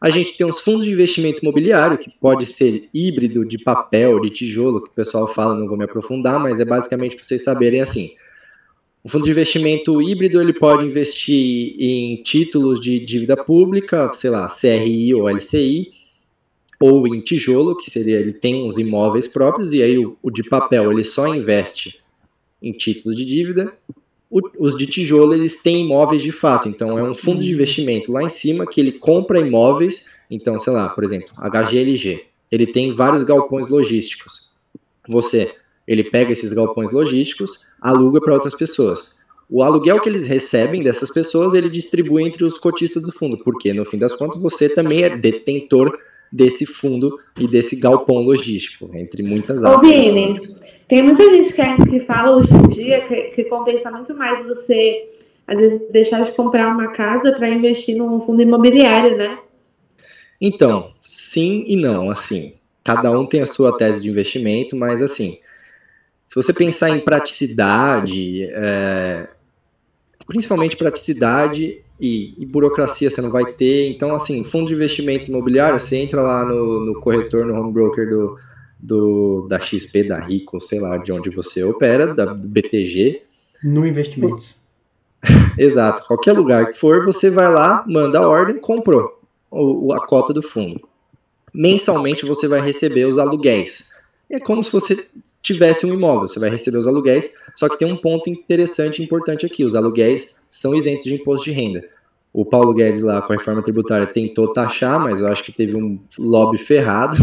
[0.00, 4.30] A gente tem os fundos de investimento imobiliário, que pode ser híbrido de papel, de
[4.30, 7.80] tijolo, que o pessoal fala, não vou me aprofundar, mas é basicamente para vocês saberem
[7.80, 8.12] assim.
[9.04, 14.46] O fundo de investimento híbrido ele pode investir em títulos de dívida pública, sei lá,
[14.46, 15.90] CRI ou LCI,
[16.80, 20.42] ou em tijolo, que seria ele tem uns imóveis próprios, e aí o, o de
[20.42, 22.00] papel ele só investe
[22.62, 23.72] em títulos de dívida,
[24.30, 28.12] o, os de tijolo eles têm imóveis de fato, então é um fundo de investimento
[28.12, 32.94] lá em cima que ele compra imóveis, então sei lá, por exemplo, HGLG, ele tem
[32.94, 34.50] vários galpões logísticos.
[35.08, 35.52] Você,
[35.86, 39.18] ele pega esses galpões logísticos, aluga para outras pessoas.
[39.48, 43.72] O aluguel que eles recebem dessas pessoas, ele distribui entre os cotistas do fundo, porque
[43.72, 45.98] no fim das contas você também é detentor
[46.32, 49.74] desse fundo e desse galpão logístico, entre muitas outras.
[49.74, 50.54] Ô Vini,
[50.86, 55.08] tem muita gente que, que fala hoje em dia que, que compensa muito mais você
[55.50, 59.36] às vezes, deixar de comprar uma casa para investir num fundo imobiliário, né?
[60.40, 62.54] Então, sim e não, assim.
[62.84, 65.38] Cada um tem a sua tese de investimento, mas assim,
[66.24, 69.28] se você pensar em praticidade, é,
[70.24, 73.90] principalmente praticidade e, e, burocracia você não vai ter.
[73.90, 78.08] Então, assim, fundo de investimento imobiliário, você entra lá no, no corretor, no home broker
[78.08, 78.38] do,
[78.78, 83.22] do, da XP, da Rico, sei lá de onde você opera, da do BTG.
[83.62, 84.42] No investimento.
[85.58, 86.06] Exato.
[86.06, 90.42] Qualquer lugar que for, você vai lá, manda a ordem, comprou o, a cota do
[90.42, 90.80] fundo.
[91.52, 93.90] Mensalmente você vai receber os aluguéis.
[94.30, 95.06] É como se você
[95.42, 99.04] tivesse um imóvel, você vai receber os aluguéis, só que tem um ponto interessante e
[99.04, 101.84] importante aqui: os aluguéis são isentos de imposto de renda.
[102.32, 105.76] O Paulo Guedes lá com a reforma tributária tentou taxar, mas eu acho que teve
[105.76, 107.16] um lobby ferrado.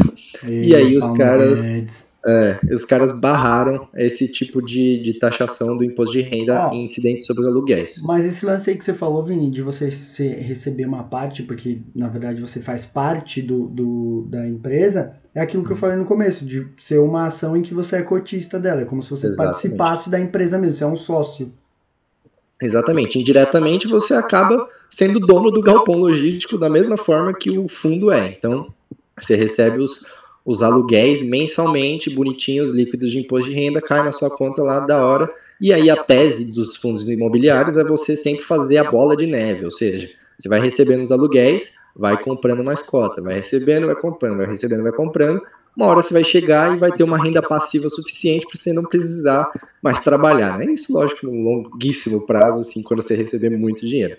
[0.45, 1.65] E, e aí os Paulo caras.
[1.65, 6.73] Guedes é, os caras barraram esse tipo de, de taxação do imposto de renda oh,
[6.73, 8.01] em incidentes sobre os aluguéis.
[8.03, 9.87] Mas esse lance aí que você falou, Vini, de você
[10.39, 15.63] receber uma parte, porque na verdade você faz parte do, do, da empresa, é aquilo
[15.63, 18.81] que eu falei no começo, de ser uma ação em que você é cotista dela,
[18.81, 19.53] é como se você Exatamente.
[19.53, 21.49] participasse da empresa mesmo, você é um sócio.
[22.61, 23.17] Exatamente.
[23.17, 28.27] Indiretamente você acaba sendo dono do galpão logístico da mesma forma que o fundo é.
[28.27, 28.67] Então,
[29.17, 30.05] você recebe os,
[30.47, 35.05] os aluguéis mensalmente, bonitinhos, líquidos de imposto de renda, cai na sua conta lá da
[35.05, 35.29] hora.
[35.59, 39.65] E aí a tese dos fundos imobiliários é você sempre fazer a bola de neve,
[39.65, 44.37] ou seja, você vai recebendo os aluguéis, vai comprando mais cota, vai recebendo, vai comprando,
[44.37, 45.41] vai recebendo, vai comprando.
[45.75, 48.83] Uma hora você vai chegar e vai ter uma renda passiva suficiente para você não
[48.83, 49.51] precisar
[49.83, 50.57] mais trabalhar.
[50.57, 50.71] Né?
[50.71, 54.15] Isso, lógico, no longuíssimo prazo, assim, quando você receber muito dinheiro.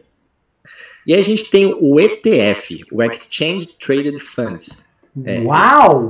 [1.07, 4.87] E aí a gente tem o ETF, o Exchange Traded Funds.
[5.25, 5.41] É.
[5.41, 6.09] Uau!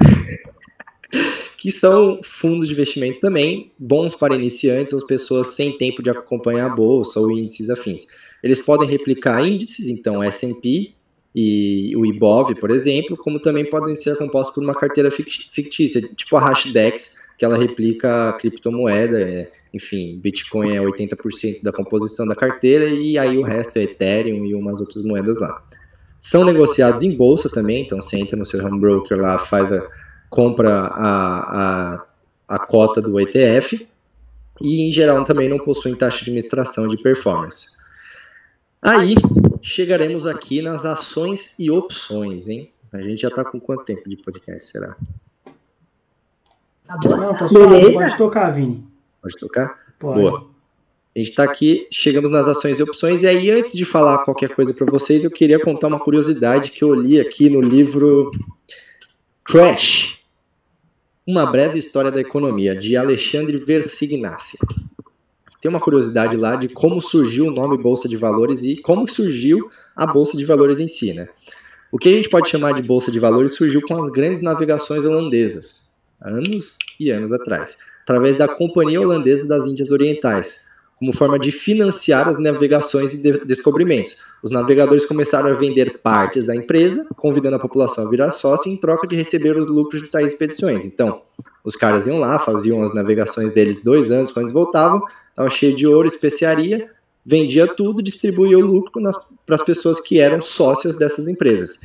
[1.59, 6.67] que são fundos de investimento também, bons para iniciantes ou pessoas sem tempo de acompanhar
[6.67, 8.07] a bolsa ou índices afins.
[8.43, 10.93] Eles podem replicar índices, então S&P
[11.35, 16.37] e o IBOV, por exemplo, como também podem ser compostos por uma carteira fictícia, tipo
[16.37, 22.37] a Hashdex, que ela replica a criptomoeda, é, enfim, Bitcoin é 80% da composição da
[22.37, 25.61] carteira e aí o resto é Ethereum e umas outras moedas lá.
[26.21, 29.81] São negociados em bolsa também, então você entra no seu home broker lá, faz a
[30.29, 32.07] compra a, a,
[32.49, 33.89] a cota do ETF
[34.61, 37.69] e em geral também não possuem taxa de administração de performance.
[38.83, 39.15] Aí
[39.63, 42.71] chegaremos aqui nas ações e opções, hein?
[42.93, 44.97] A gente já está com quanto tempo de podcast, será?
[46.87, 48.87] Tá não, tá suave, pode tocar, Vini.
[49.21, 49.79] Pode tocar?
[49.99, 50.21] Pode.
[50.21, 50.58] Boa.
[51.19, 54.55] A gente está aqui, chegamos nas ações e opções, e aí antes de falar qualquer
[54.55, 58.31] coisa para vocês, eu queria contar uma curiosidade que eu li aqui no livro
[59.45, 60.21] Crash,
[61.27, 64.61] Uma Breve História da Economia, de Alexandre Versignacia.
[65.61, 69.69] Tem uma curiosidade lá de como surgiu o nome Bolsa de Valores e como surgiu
[69.97, 71.29] a Bolsa de Valores em si, né?
[71.91, 75.05] O que a gente pode chamar de Bolsa de Valores surgiu com as grandes navegações
[75.05, 75.91] holandesas,
[76.23, 80.68] anos e anos atrás, através da Companhia Holandesa das Índias Orientais,
[80.99, 84.17] como forma de financiar as navegações e de descobrimentos.
[84.43, 88.77] Os navegadores começaram a vender partes da empresa, convidando a população a virar sócio em
[88.77, 90.85] troca de receber os lucros de tais expedições.
[90.85, 91.23] Então,
[91.65, 95.75] os caras iam lá, faziam as navegações deles dois anos, quando eles voltavam, estava cheio
[95.75, 96.91] de ouro, especiaria,
[97.25, 98.91] vendia tudo, distribuía o lucro
[99.47, 101.79] para as pessoas que eram sócias dessas empresas.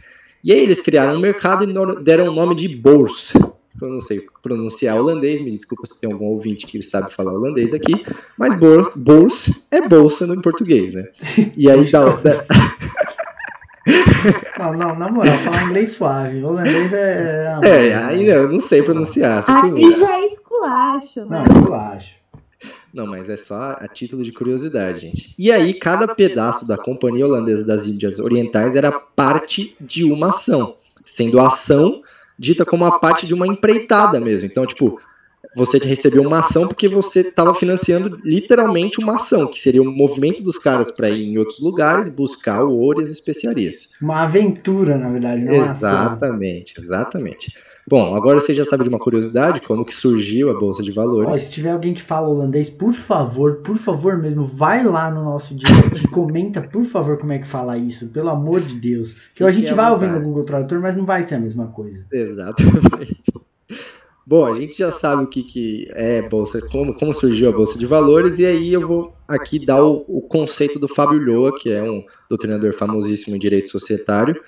[0.43, 3.53] E aí eles criaram um mercado e deram o nome de bolsa
[3.85, 7.73] eu não sei pronunciar holandês, me desculpa se tem algum ouvinte que sabe falar holandês
[7.73, 8.03] aqui,
[8.37, 8.53] mas
[8.95, 11.07] bolsa é bolsa no português, né?
[11.55, 12.03] E aí dá.
[14.57, 16.41] Não, não, na moral, falar inglês suave.
[16.41, 17.59] Holandês é.
[17.65, 19.43] É, é aí eu não sei pronunciar.
[19.45, 21.43] Aqui já é esculacho, né?
[21.45, 22.23] Não, esculacho.
[22.93, 25.33] Não, mas é só a título de curiosidade, gente.
[25.37, 30.75] E aí, cada pedaço da Companhia Holandesa das Índias Orientais era parte de uma ação,
[31.03, 32.02] sendo a ação
[32.37, 34.47] dita como a parte de uma empreitada mesmo.
[34.47, 34.99] Então, tipo,
[35.55, 40.41] você recebeu uma ação porque você estava financiando literalmente uma ação, que seria o movimento
[40.41, 43.89] dos caras para ir em outros lugares, buscar o ouro e as especiarias.
[44.01, 47.53] Uma aventura, na verdade, não Exatamente, exatamente.
[47.87, 51.35] Bom, agora você já sabe de uma curiosidade, como que surgiu a Bolsa de Valores.
[51.35, 55.23] Ó, se tiver alguém que fala holandês, por favor, por favor mesmo, vai lá no
[55.23, 59.15] nosso direct e comenta, por favor, como é que fala isso, pelo amor de Deus.
[59.33, 61.67] Que a gente é vai ouvir no Google Tradutor, mas não vai ser a mesma
[61.67, 62.05] coisa.
[62.11, 63.21] Exatamente.
[64.25, 67.77] Bom, a gente já sabe o que, que é bolsa, como, como surgiu a bolsa
[67.77, 71.69] de valores, e aí eu vou aqui dar o, o conceito do Fábio Loa, que
[71.69, 74.41] é um doutrinador famosíssimo em direito societário,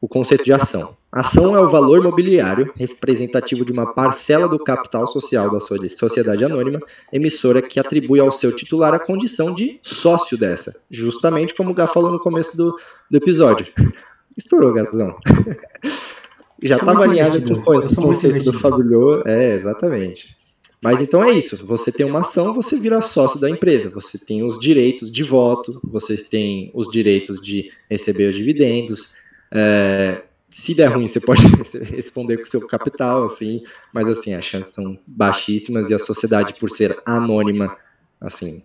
[0.00, 0.96] o conceito de ação.
[1.12, 6.80] Ação é o valor mobiliário representativo de uma parcela do capital social da sociedade anônima,
[7.12, 11.86] emissora que atribui ao seu titular a condição de sócio dessa, justamente como o Gá
[11.86, 12.76] falou no começo do,
[13.10, 13.66] do episódio.
[14.36, 15.16] Estourou, Gazão.
[16.62, 19.22] Já estava alinhado com o conceito do Fabulho.
[19.26, 20.36] É, exatamente.
[20.82, 21.66] Mas então é isso.
[21.66, 23.90] Você tem uma ação, você vira sócio da empresa.
[23.90, 29.14] Você tem os direitos de voto, você tem os direitos de receber os dividendos.
[29.52, 31.42] É, se der ruim, você pode
[31.94, 33.62] responder com o seu capital, assim,
[33.94, 37.76] mas assim, as chances são baixíssimas e a sociedade, por ser anônima,
[38.20, 38.62] assim,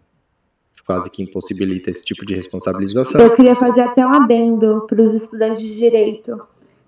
[0.85, 3.21] quase que impossibilita esse tipo de responsabilização.
[3.21, 6.39] Eu queria fazer até um adendo para os estudantes de direito.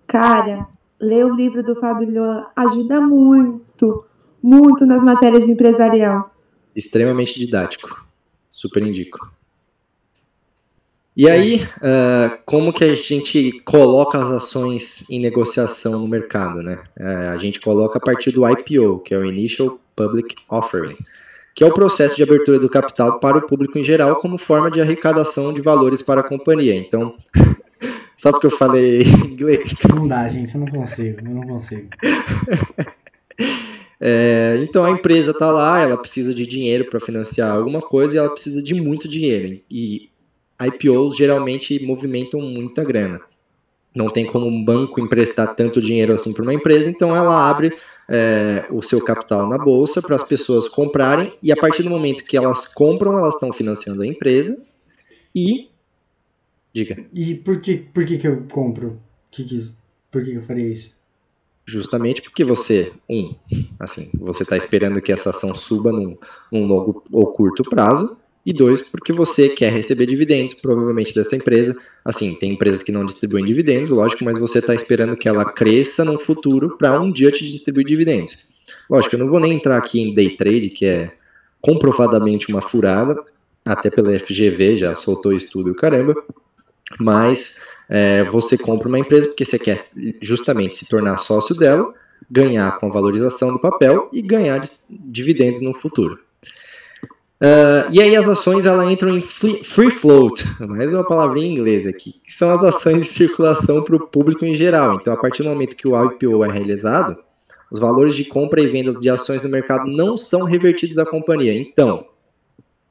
[0.05, 0.67] Cara,
[0.99, 2.07] ler o livro do Fábio
[2.55, 4.05] ajuda muito,
[4.41, 6.33] muito nas matérias de empresarial.
[6.75, 8.05] Extremamente didático.
[8.49, 9.37] Super indico.
[11.17, 16.77] E aí, uh, como que a gente coloca as ações em negociação no mercado, né?
[16.95, 20.95] Uh, a gente coloca a partir do IPO, que é o Initial Public Offering,
[21.56, 24.69] que é o processo de abertura do capital para o público em geral como forma
[24.69, 26.75] de arrecadação de valores para a companhia.
[26.75, 27.15] Então,
[28.15, 29.73] só porque eu falei inglês.
[29.89, 31.89] Não dá, gente, eu não consigo, eu não consigo.
[33.99, 38.19] É, então a empresa está lá, ela precisa de dinheiro para financiar alguma coisa e
[38.19, 39.60] ela precisa de muito dinheiro.
[39.71, 40.12] E
[40.62, 43.20] IPOs geralmente movimentam muita grana.
[43.96, 47.76] Não tem como um banco emprestar tanto dinheiro assim para uma empresa, então ela abre
[48.10, 52.24] é, o seu capital na bolsa para as pessoas comprarem, e a partir do momento
[52.24, 54.63] que elas compram, elas estão financiando a empresa.
[55.36, 55.70] E.
[56.74, 57.06] Diga.
[57.13, 59.00] E por que, por que, que eu compro?
[59.32, 59.72] Que que,
[60.12, 60.91] por que, que eu faria isso?
[61.65, 63.36] Justamente porque você, um,
[63.78, 66.17] assim, você está esperando que essa ação suba num,
[66.50, 71.75] num longo ou curto prazo, e dois, porque você quer receber dividendos, provavelmente dessa empresa.
[72.05, 76.05] Assim, tem empresas que não distribuem dividendos, lógico, mas você está esperando que ela cresça
[76.05, 78.45] no futuro para um dia te distribuir dividendos.
[78.89, 81.12] Lógico, eu não vou nem entrar aqui em day trade, que é
[81.60, 83.21] comprovadamente uma furada,
[83.65, 86.15] até pela FGV já soltou estudo caramba,
[86.97, 89.77] mas é, você compra uma empresa porque você quer
[90.21, 91.93] justamente se tornar sócio dela,
[92.31, 96.17] ganhar com a valorização do papel e ganhar dividendos no futuro.
[97.39, 101.86] Uh, e aí as ações ela entram em free float, mais uma palavrinha em inglês
[101.86, 104.95] aqui, que são as ações de circulação para o público em geral.
[104.95, 107.15] Então, a partir do momento que o IPO é realizado,
[107.71, 111.54] os valores de compra e venda de ações no mercado não são revertidos à companhia.
[111.54, 112.08] Então,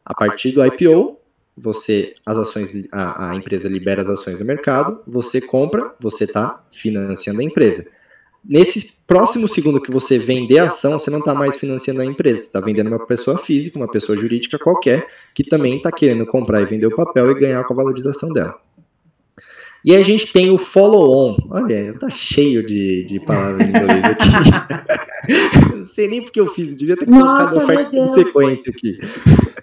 [0.05, 1.19] a partir do IPO,
[1.57, 6.63] você, as ações, a, a empresa libera as ações no mercado, você compra, você está
[6.71, 7.91] financiando a empresa.
[8.49, 12.43] Nesse próximo segundo que você vender a ação, você não está mais financiando a empresa,
[12.43, 16.67] está vendendo uma pessoa física, uma pessoa jurídica qualquer, que também está querendo comprar e
[16.67, 18.57] vender o papel e ganhar com a valorização dela.
[19.85, 21.37] E a gente tem o follow-on.
[21.51, 24.31] Olha, tá cheio de, de palavras em inglês aqui.
[25.77, 28.99] não sei nem porque eu fiz, devia ter colocado Nossa, a parte consequente aqui.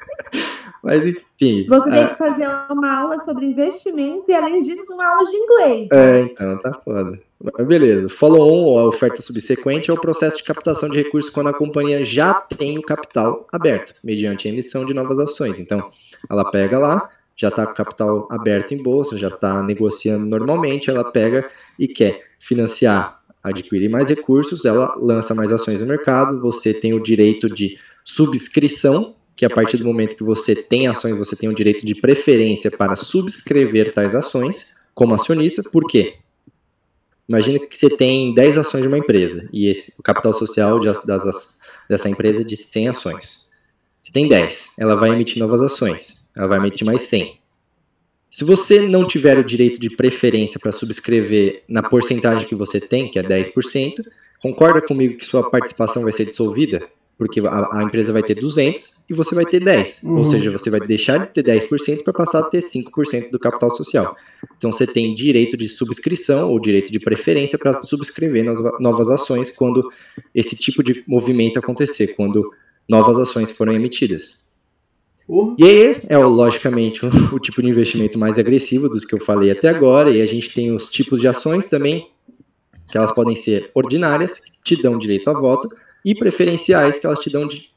[0.83, 1.65] Mas enfim.
[1.67, 5.89] Você tem que fazer uma aula sobre investimento e, além disso, uma aula de inglês.
[5.89, 6.19] Né?
[6.19, 7.19] É, então, tá foda.
[7.43, 8.07] Beleza.
[8.07, 12.33] Follow-on, a oferta subsequente, é o processo de captação de recursos quando a companhia já
[12.33, 15.59] tem o capital aberto, mediante a emissão de novas ações.
[15.59, 15.89] Então,
[16.29, 21.11] ela pega lá, já está com capital aberto em bolsa, já está negociando normalmente, ela
[21.11, 26.93] pega e quer financiar, adquirir mais recursos, ela lança mais ações no mercado, você tem
[26.93, 31.49] o direito de subscrição, que a partir do momento que você tem ações, você tem
[31.49, 36.19] o direito de preferência para subscrever tais ações como acionista, por quê?
[37.27, 40.91] Imagina que você tem 10 ações de uma empresa e esse, o capital social de,
[41.05, 43.47] das, dessa empresa é de 100 ações.
[44.01, 47.39] Você tem 10, ela vai emitir novas ações, ela vai emitir mais 100.
[48.29, 53.09] Se você não tiver o direito de preferência para subscrever na porcentagem que você tem,
[53.09, 54.03] que é 10%,
[54.41, 56.85] concorda comigo que sua participação vai ser dissolvida?
[57.17, 60.03] Porque a, a, empresa vai ter 200 e você vai ter 10.
[60.03, 60.17] Uhum.
[60.17, 63.69] Ou seja, você vai deixar de ter 10% para passar a ter 5% do capital
[63.69, 64.15] social.
[64.57, 69.49] Então você tem direito de subscrição ou direito de preferência para subscrever nas novas ações
[69.49, 69.87] quando
[70.33, 72.51] esse tipo de movimento acontecer, quando
[72.89, 74.43] novas ações forem emitidas.
[75.27, 75.55] Uhum.
[75.57, 79.51] E aí é, logicamente, o, o tipo de investimento mais agressivo dos que eu falei
[79.51, 82.09] até agora, e a gente tem os tipos de ações também,
[82.89, 85.69] que elas podem ser ordinárias, que te dão direito a voto,
[86.03, 87.69] e preferenciais que elas te dão de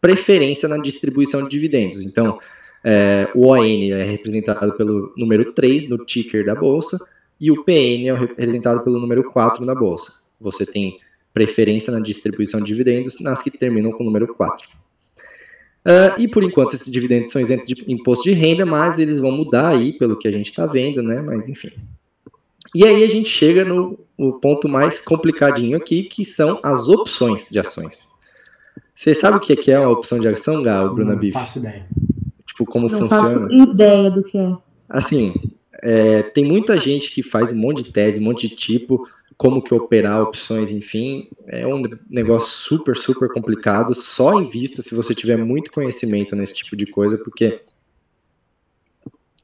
[0.00, 2.04] preferência na distribuição de dividendos.
[2.04, 2.38] Então,
[2.84, 6.98] é, o ON é representado pelo número 3 no ticker da bolsa
[7.40, 10.20] e o PN é representado pelo número 4 na bolsa.
[10.40, 10.94] Você tem
[11.32, 14.68] preferência na distribuição de dividendos nas que terminam com o número 4.
[14.68, 19.18] Uh, ah, e por enquanto esses dividendos são isentos de imposto de renda, mas eles
[19.18, 21.20] vão mudar aí pelo que a gente está vendo, né?
[21.20, 21.72] Mas enfim.
[22.74, 27.48] E aí a gente chega no, no ponto mais complicadinho aqui, que são as opções
[27.50, 28.12] de ações.
[28.94, 31.34] Você sabe o que é uma opção de ação, Gal, Bruna Biff?
[31.34, 31.86] Não faço ideia.
[32.46, 33.28] Tipo, como Não funciona?
[33.28, 34.56] faço ideia do que é.
[34.88, 35.34] Assim,
[35.82, 39.62] é, tem muita gente que faz um monte de tese, um monte de tipo, como
[39.62, 43.94] que operar opções, enfim, é um negócio super, super complicado.
[43.94, 47.60] Só invista se você tiver muito conhecimento nesse tipo de coisa, porque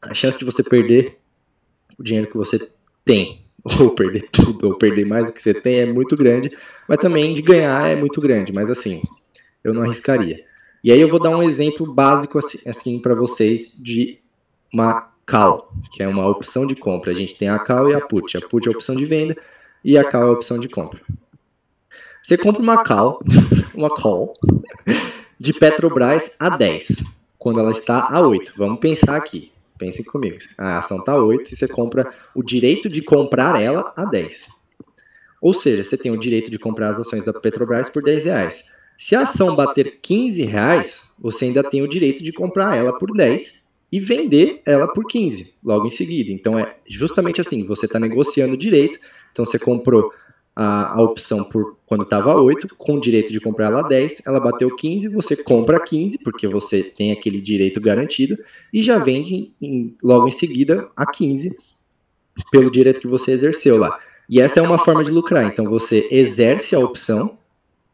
[0.03, 1.19] a chance de você perder
[1.99, 2.71] o dinheiro que você
[3.09, 3.41] tem,
[3.81, 6.55] ou perder tudo, ou perder mais do que você tem, é muito grande,
[6.87, 8.53] mas também de ganhar é muito grande.
[8.53, 9.03] Mas assim,
[9.65, 10.45] eu não arriscaria.
[10.85, 14.21] E aí eu vou dar um exemplo básico assim, assim para vocês de
[14.73, 17.11] uma call, que é uma opção de compra.
[17.11, 18.37] A gente tem a call e a put.
[18.37, 19.37] A put é a opção de venda
[19.83, 21.01] e a call é a opção de compra.
[22.23, 23.21] Você compra uma call,
[23.75, 24.35] uma call
[25.39, 27.05] de Petrobras a 10,
[27.39, 28.53] quando ela está a 8.
[28.57, 29.51] Vamos pensar aqui.
[29.79, 30.39] Pensem comigo.
[30.57, 34.49] A ação está a 8 e você compra o direito de comprar ela a 10.
[35.41, 38.73] Ou seja, você tem o direito de comprar as ações da Petrobras por 10 reais.
[38.97, 43.17] Se a ação bater 15 reais, você ainda tem o direito de comprar ela por
[43.17, 46.33] 10 e vender ela por 15 logo em seguida.
[46.33, 48.99] Então é justamente assim, você está negociando direito.
[49.31, 50.13] Então você comprou
[50.61, 54.27] a, a opção por quando estava 8, com o direito de comprar ela a 10,
[54.27, 58.37] ela bateu 15, você compra 15, porque você tem aquele direito garantido,
[58.75, 61.57] e já vende em, logo em seguida a 15,
[62.51, 64.01] pelo direito que você exerceu lá.
[64.29, 65.45] E essa é uma forma de lucrar.
[65.45, 67.39] Então você exerce a opção,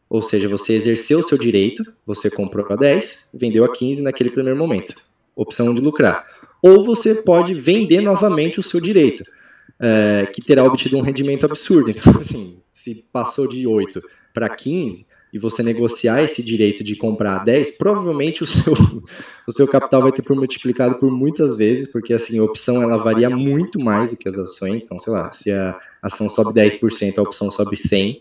[0.08, 4.30] ou seja, você exerceu o seu direito, você comprou a 10, vendeu a 15 naquele
[4.30, 4.94] primeiro momento.
[5.36, 6.26] Opção de lucrar.
[6.62, 9.22] Ou você pode vender novamente o seu direito
[9.80, 11.90] é, que terá obtido um rendimento absurdo.
[11.90, 14.02] Então, assim, se passou de 8
[14.32, 18.72] para 15 e você negociar esse direito de comprar 10, provavelmente o seu,
[19.46, 22.96] o seu capital vai ter por multiplicado por muitas vezes, porque assim, a opção ela
[22.96, 24.82] varia muito mais do que as ações.
[24.82, 28.20] Então, sei lá, se a ação sobe 10%, a opção sobe 100%.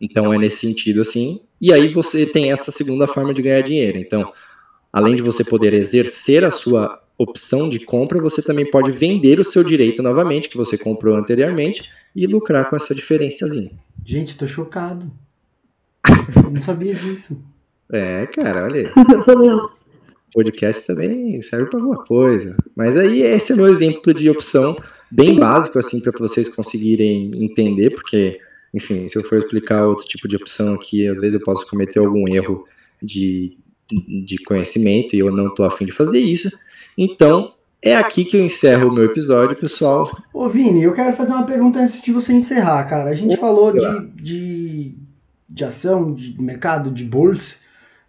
[0.00, 1.40] Então é nesse sentido assim.
[1.60, 3.98] E aí você tem essa segunda forma de ganhar dinheiro.
[3.98, 4.32] Então,
[4.92, 9.44] além de você poder exercer a sua opção de compra, você também pode vender o
[9.44, 13.72] seu direito novamente, que você comprou anteriormente, e lucrar com essa diferençazinha.
[14.04, 15.10] Gente, tô chocado.
[16.50, 17.36] Não sabia disso.
[17.92, 19.68] É, cara, olha aí.
[20.32, 22.56] Podcast também serve para alguma coisa.
[22.76, 24.76] Mas aí esse é meu exemplo de opção
[25.10, 28.38] bem básico assim para vocês conseguirem entender, porque
[28.72, 31.98] enfim, se eu for explicar outro tipo de opção aqui, às vezes eu posso cometer
[31.98, 32.66] algum erro
[33.02, 33.56] de,
[34.26, 36.50] de conhecimento e eu não estou afim de fazer isso.
[37.00, 40.10] Então, é aqui que eu encerro o meu episódio, pessoal.
[40.34, 43.10] Ô, Vini, eu quero fazer uma pergunta antes de você encerrar, cara.
[43.10, 44.94] A gente falou de, de,
[45.48, 47.58] de ação, de mercado, de bolsa.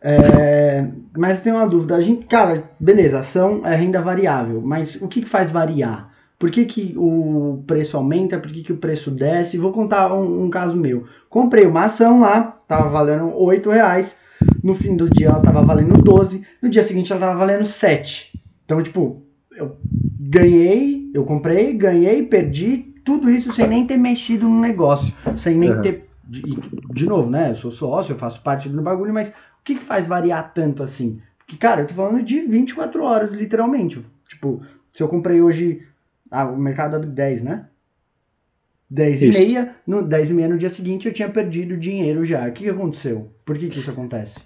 [0.02, 1.96] É, mas tem uma dúvida.
[1.96, 6.12] A gente, cara, beleza, ação é renda variável, mas o que, que faz variar?
[6.40, 8.40] Por que, que o preço aumenta?
[8.40, 9.60] Por que, que o preço desce?
[9.60, 11.04] Vou contar um, um caso meu.
[11.30, 14.18] Comprei uma ação lá, tava valendo 8 reais.
[14.64, 16.44] No fim do dia ela tava valendo 12.
[16.60, 18.39] No dia seguinte ela tava valendo 7.
[18.70, 19.80] Então, tipo, eu
[20.20, 25.16] ganhei, eu comprei, ganhei, perdi, tudo isso sem nem ter mexido no negócio.
[25.36, 25.82] Sem nem uhum.
[25.82, 26.08] ter.
[26.24, 26.44] De,
[26.94, 27.50] de novo, né?
[27.50, 30.84] Eu sou sócio, eu faço parte do bagulho, mas o que, que faz variar tanto
[30.84, 31.20] assim?
[31.40, 34.00] Porque, cara, eu tô falando de 24 horas, literalmente.
[34.28, 34.62] Tipo,
[34.94, 35.82] se eu comprei hoje
[36.30, 37.66] ah, o mercado abre 10, né?
[38.88, 39.42] 10 isso.
[39.42, 42.48] e meia, no 10 e meia no dia seguinte eu tinha perdido dinheiro já.
[42.48, 43.32] O que, que aconteceu?
[43.44, 44.42] Por que, que isso acontece?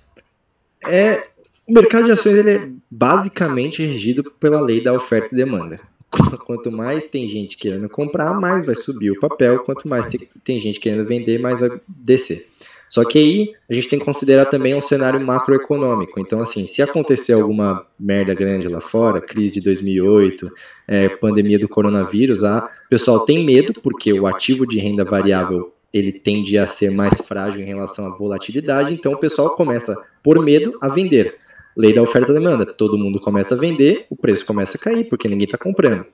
[0.88, 1.22] É,
[1.68, 5.80] o mercado de ações ele é basicamente regido pela lei da oferta e demanda.
[6.46, 9.60] Quanto mais tem gente querendo comprar, mais vai subir o papel.
[9.60, 12.48] Quanto mais tem, tem gente querendo vender, mais vai descer.
[12.94, 16.20] Só que aí a gente tem que considerar também um cenário macroeconômico.
[16.20, 20.52] Então, assim, se acontecer alguma merda grande lá fora, crise de 2008,
[20.88, 25.74] é, pandemia do coronavírus, a, o pessoal tem medo porque o ativo de renda variável
[25.92, 30.44] ele tende a ser mais frágil em relação à volatilidade, então o pessoal começa, por
[30.44, 31.40] medo, a vender.
[31.76, 32.66] Lei da oferta e demanda.
[32.66, 36.06] Todo mundo começa a vender, o preço começa a cair, porque ninguém está comprando.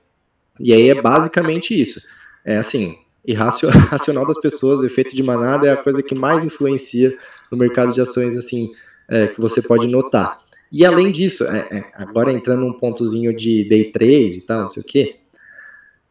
[0.59, 2.01] E aí é basicamente isso.
[2.45, 7.15] É assim, irracional das pessoas, efeito de manada é a coisa que mais influencia
[7.51, 8.71] no mercado de ações, assim,
[9.07, 10.37] é, que você pode notar.
[10.71, 14.69] E além disso, é, é, agora entrando num pontozinho de day trade e tal, não
[14.69, 15.15] sei o quê,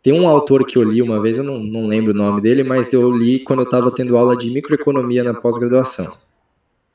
[0.02, 2.62] tem um autor que eu li uma vez, eu não, não lembro o nome dele,
[2.62, 6.16] mas eu li quando eu estava tendo aula de microeconomia na pós-graduação,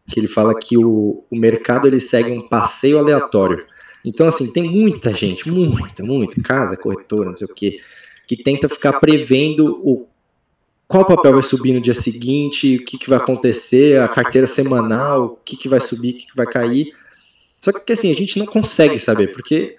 [0.09, 3.65] que ele fala que o, o mercado ele segue um passeio aleatório.
[4.05, 7.77] Então, assim, tem muita gente, muita, muita, casa, corretora, não sei o quê,
[8.27, 10.07] que tenta ficar prevendo o
[10.87, 15.25] qual papel vai subir no dia seguinte, o que, que vai acontecer, a carteira semanal,
[15.25, 16.93] o que, que vai subir, o que, que vai cair.
[17.61, 19.77] Só que assim, a gente não consegue saber, porque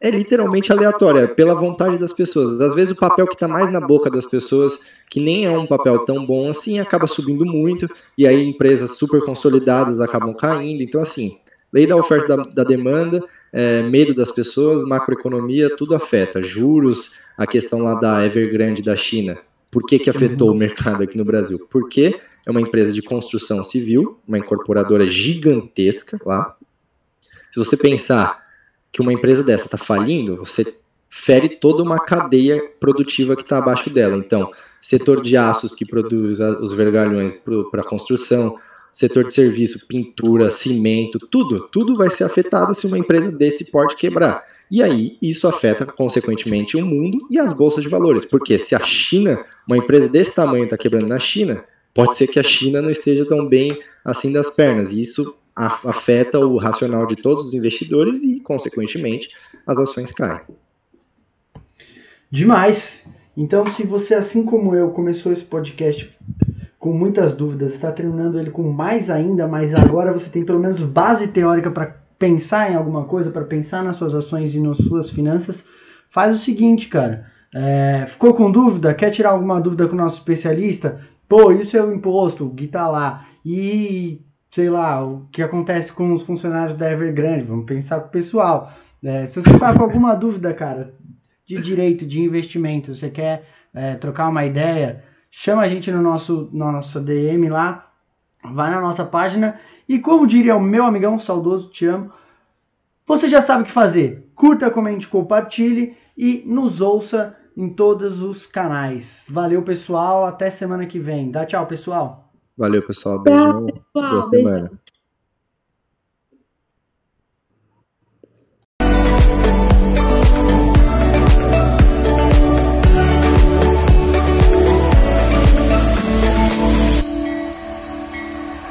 [0.00, 2.60] é literalmente aleatória, pela vontade das pessoas.
[2.60, 5.66] Às vezes o papel que está mais na boca das pessoas, que nem é um
[5.66, 7.88] papel tão bom assim, acaba subindo muito,
[8.18, 10.82] e aí empresas super consolidadas acabam caindo.
[10.82, 11.38] Então, assim,
[11.72, 13.22] lei da oferta da, da demanda,
[13.52, 16.42] é, medo das pessoas, macroeconomia, tudo afeta.
[16.42, 19.38] Juros, a questão lá da Evergrande da China.
[19.70, 21.66] Por que, que afetou o mercado aqui no Brasil?
[21.70, 26.54] Porque é uma empresa de construção civil, uma incorporadora gigantesca lá.
[27.50, 28.43] Se você pensar
[28.94, 30.72] que uma empresa dessa está falindo, você
[31.08, 34.16] fere toda uma cadeia produtiva que está abaixo dela.
[34.16, 37.36] Então, setor de aços que produz os vergalhões
[37.72, 38.56] para construção,
[38.92, 43.96] setor de serviço, pintura, cimento, tudo, tudo vai ser afetado se uma empresa desse porte
[43.96, 44.44] quebrar.
[44.70, 48.24] E aí, isso afeta, consequentemente, o mundo e as bolsas de valores.
[48.24, 52.38] Porque se a China, uma empresa desse tamanho está quebrando na China, pode ser que
[52.38, 54.92] a China não esteja tão bem assim das pernas.
[54.92, 59.28] E isso afeta o racional de todos os investidores e, consequentemente,
[59.66, 60.40] as ações caem.
[62.30, 63.06] Demais!
[63.36, 66.16] Então, se você, assim como eu, começou esse podcast
[66.78, 70.80] com muitas dúvidas, está terminando ele com mais ainda, mas agora você tem pelo menos
[70.82, 75.10] base teórica para pensar em alguma coisa, para pensar nas suas ações e nas suas
[75.10, 75.66] finanças,
[76.10, 77.26] faz o seguinte, cara.
[77.54, 78.92] É, ficou com dúvida?
[78.94, 81.00] Quer tirar alguma dúvida com o nosso especialista?
[81.28, 83.26] Pô, isso é o imposto, o Gui tá lá.
[83.44, 84.20] E
[84.54, 88.72] sei lá, o que acontece com os funcionários da Evergrande, vamos pensar com o pessoal.
[89.02, 90.94] É, se você está com alguma dúvida, cara,
[91.44, 96.48] de direito, de investimento, você quer é, trocar uma ideia, chama a gente no nosso,
[96.52, 97.90] no nosso DM lá,
[98.44, 102.12] vai na nossa página e como diria o meu amigão saudoso, te amo,
[103.04, 104.30] você já sabe o que fazer.
[104.36, 109.26] Curta, comente, compartilhe e nos ouça em todos os canais.
[109.28, 110.24] Valeu, pessoal.
[110.24, 111.32] Até semana que vem.
[111.32, 112.23] Dá tchau, pessoal.
[112.56, 113.20] Valeu, pessoal.
[113.22, 113.66] Beijão.
[113.92, 114.70] Boa semana.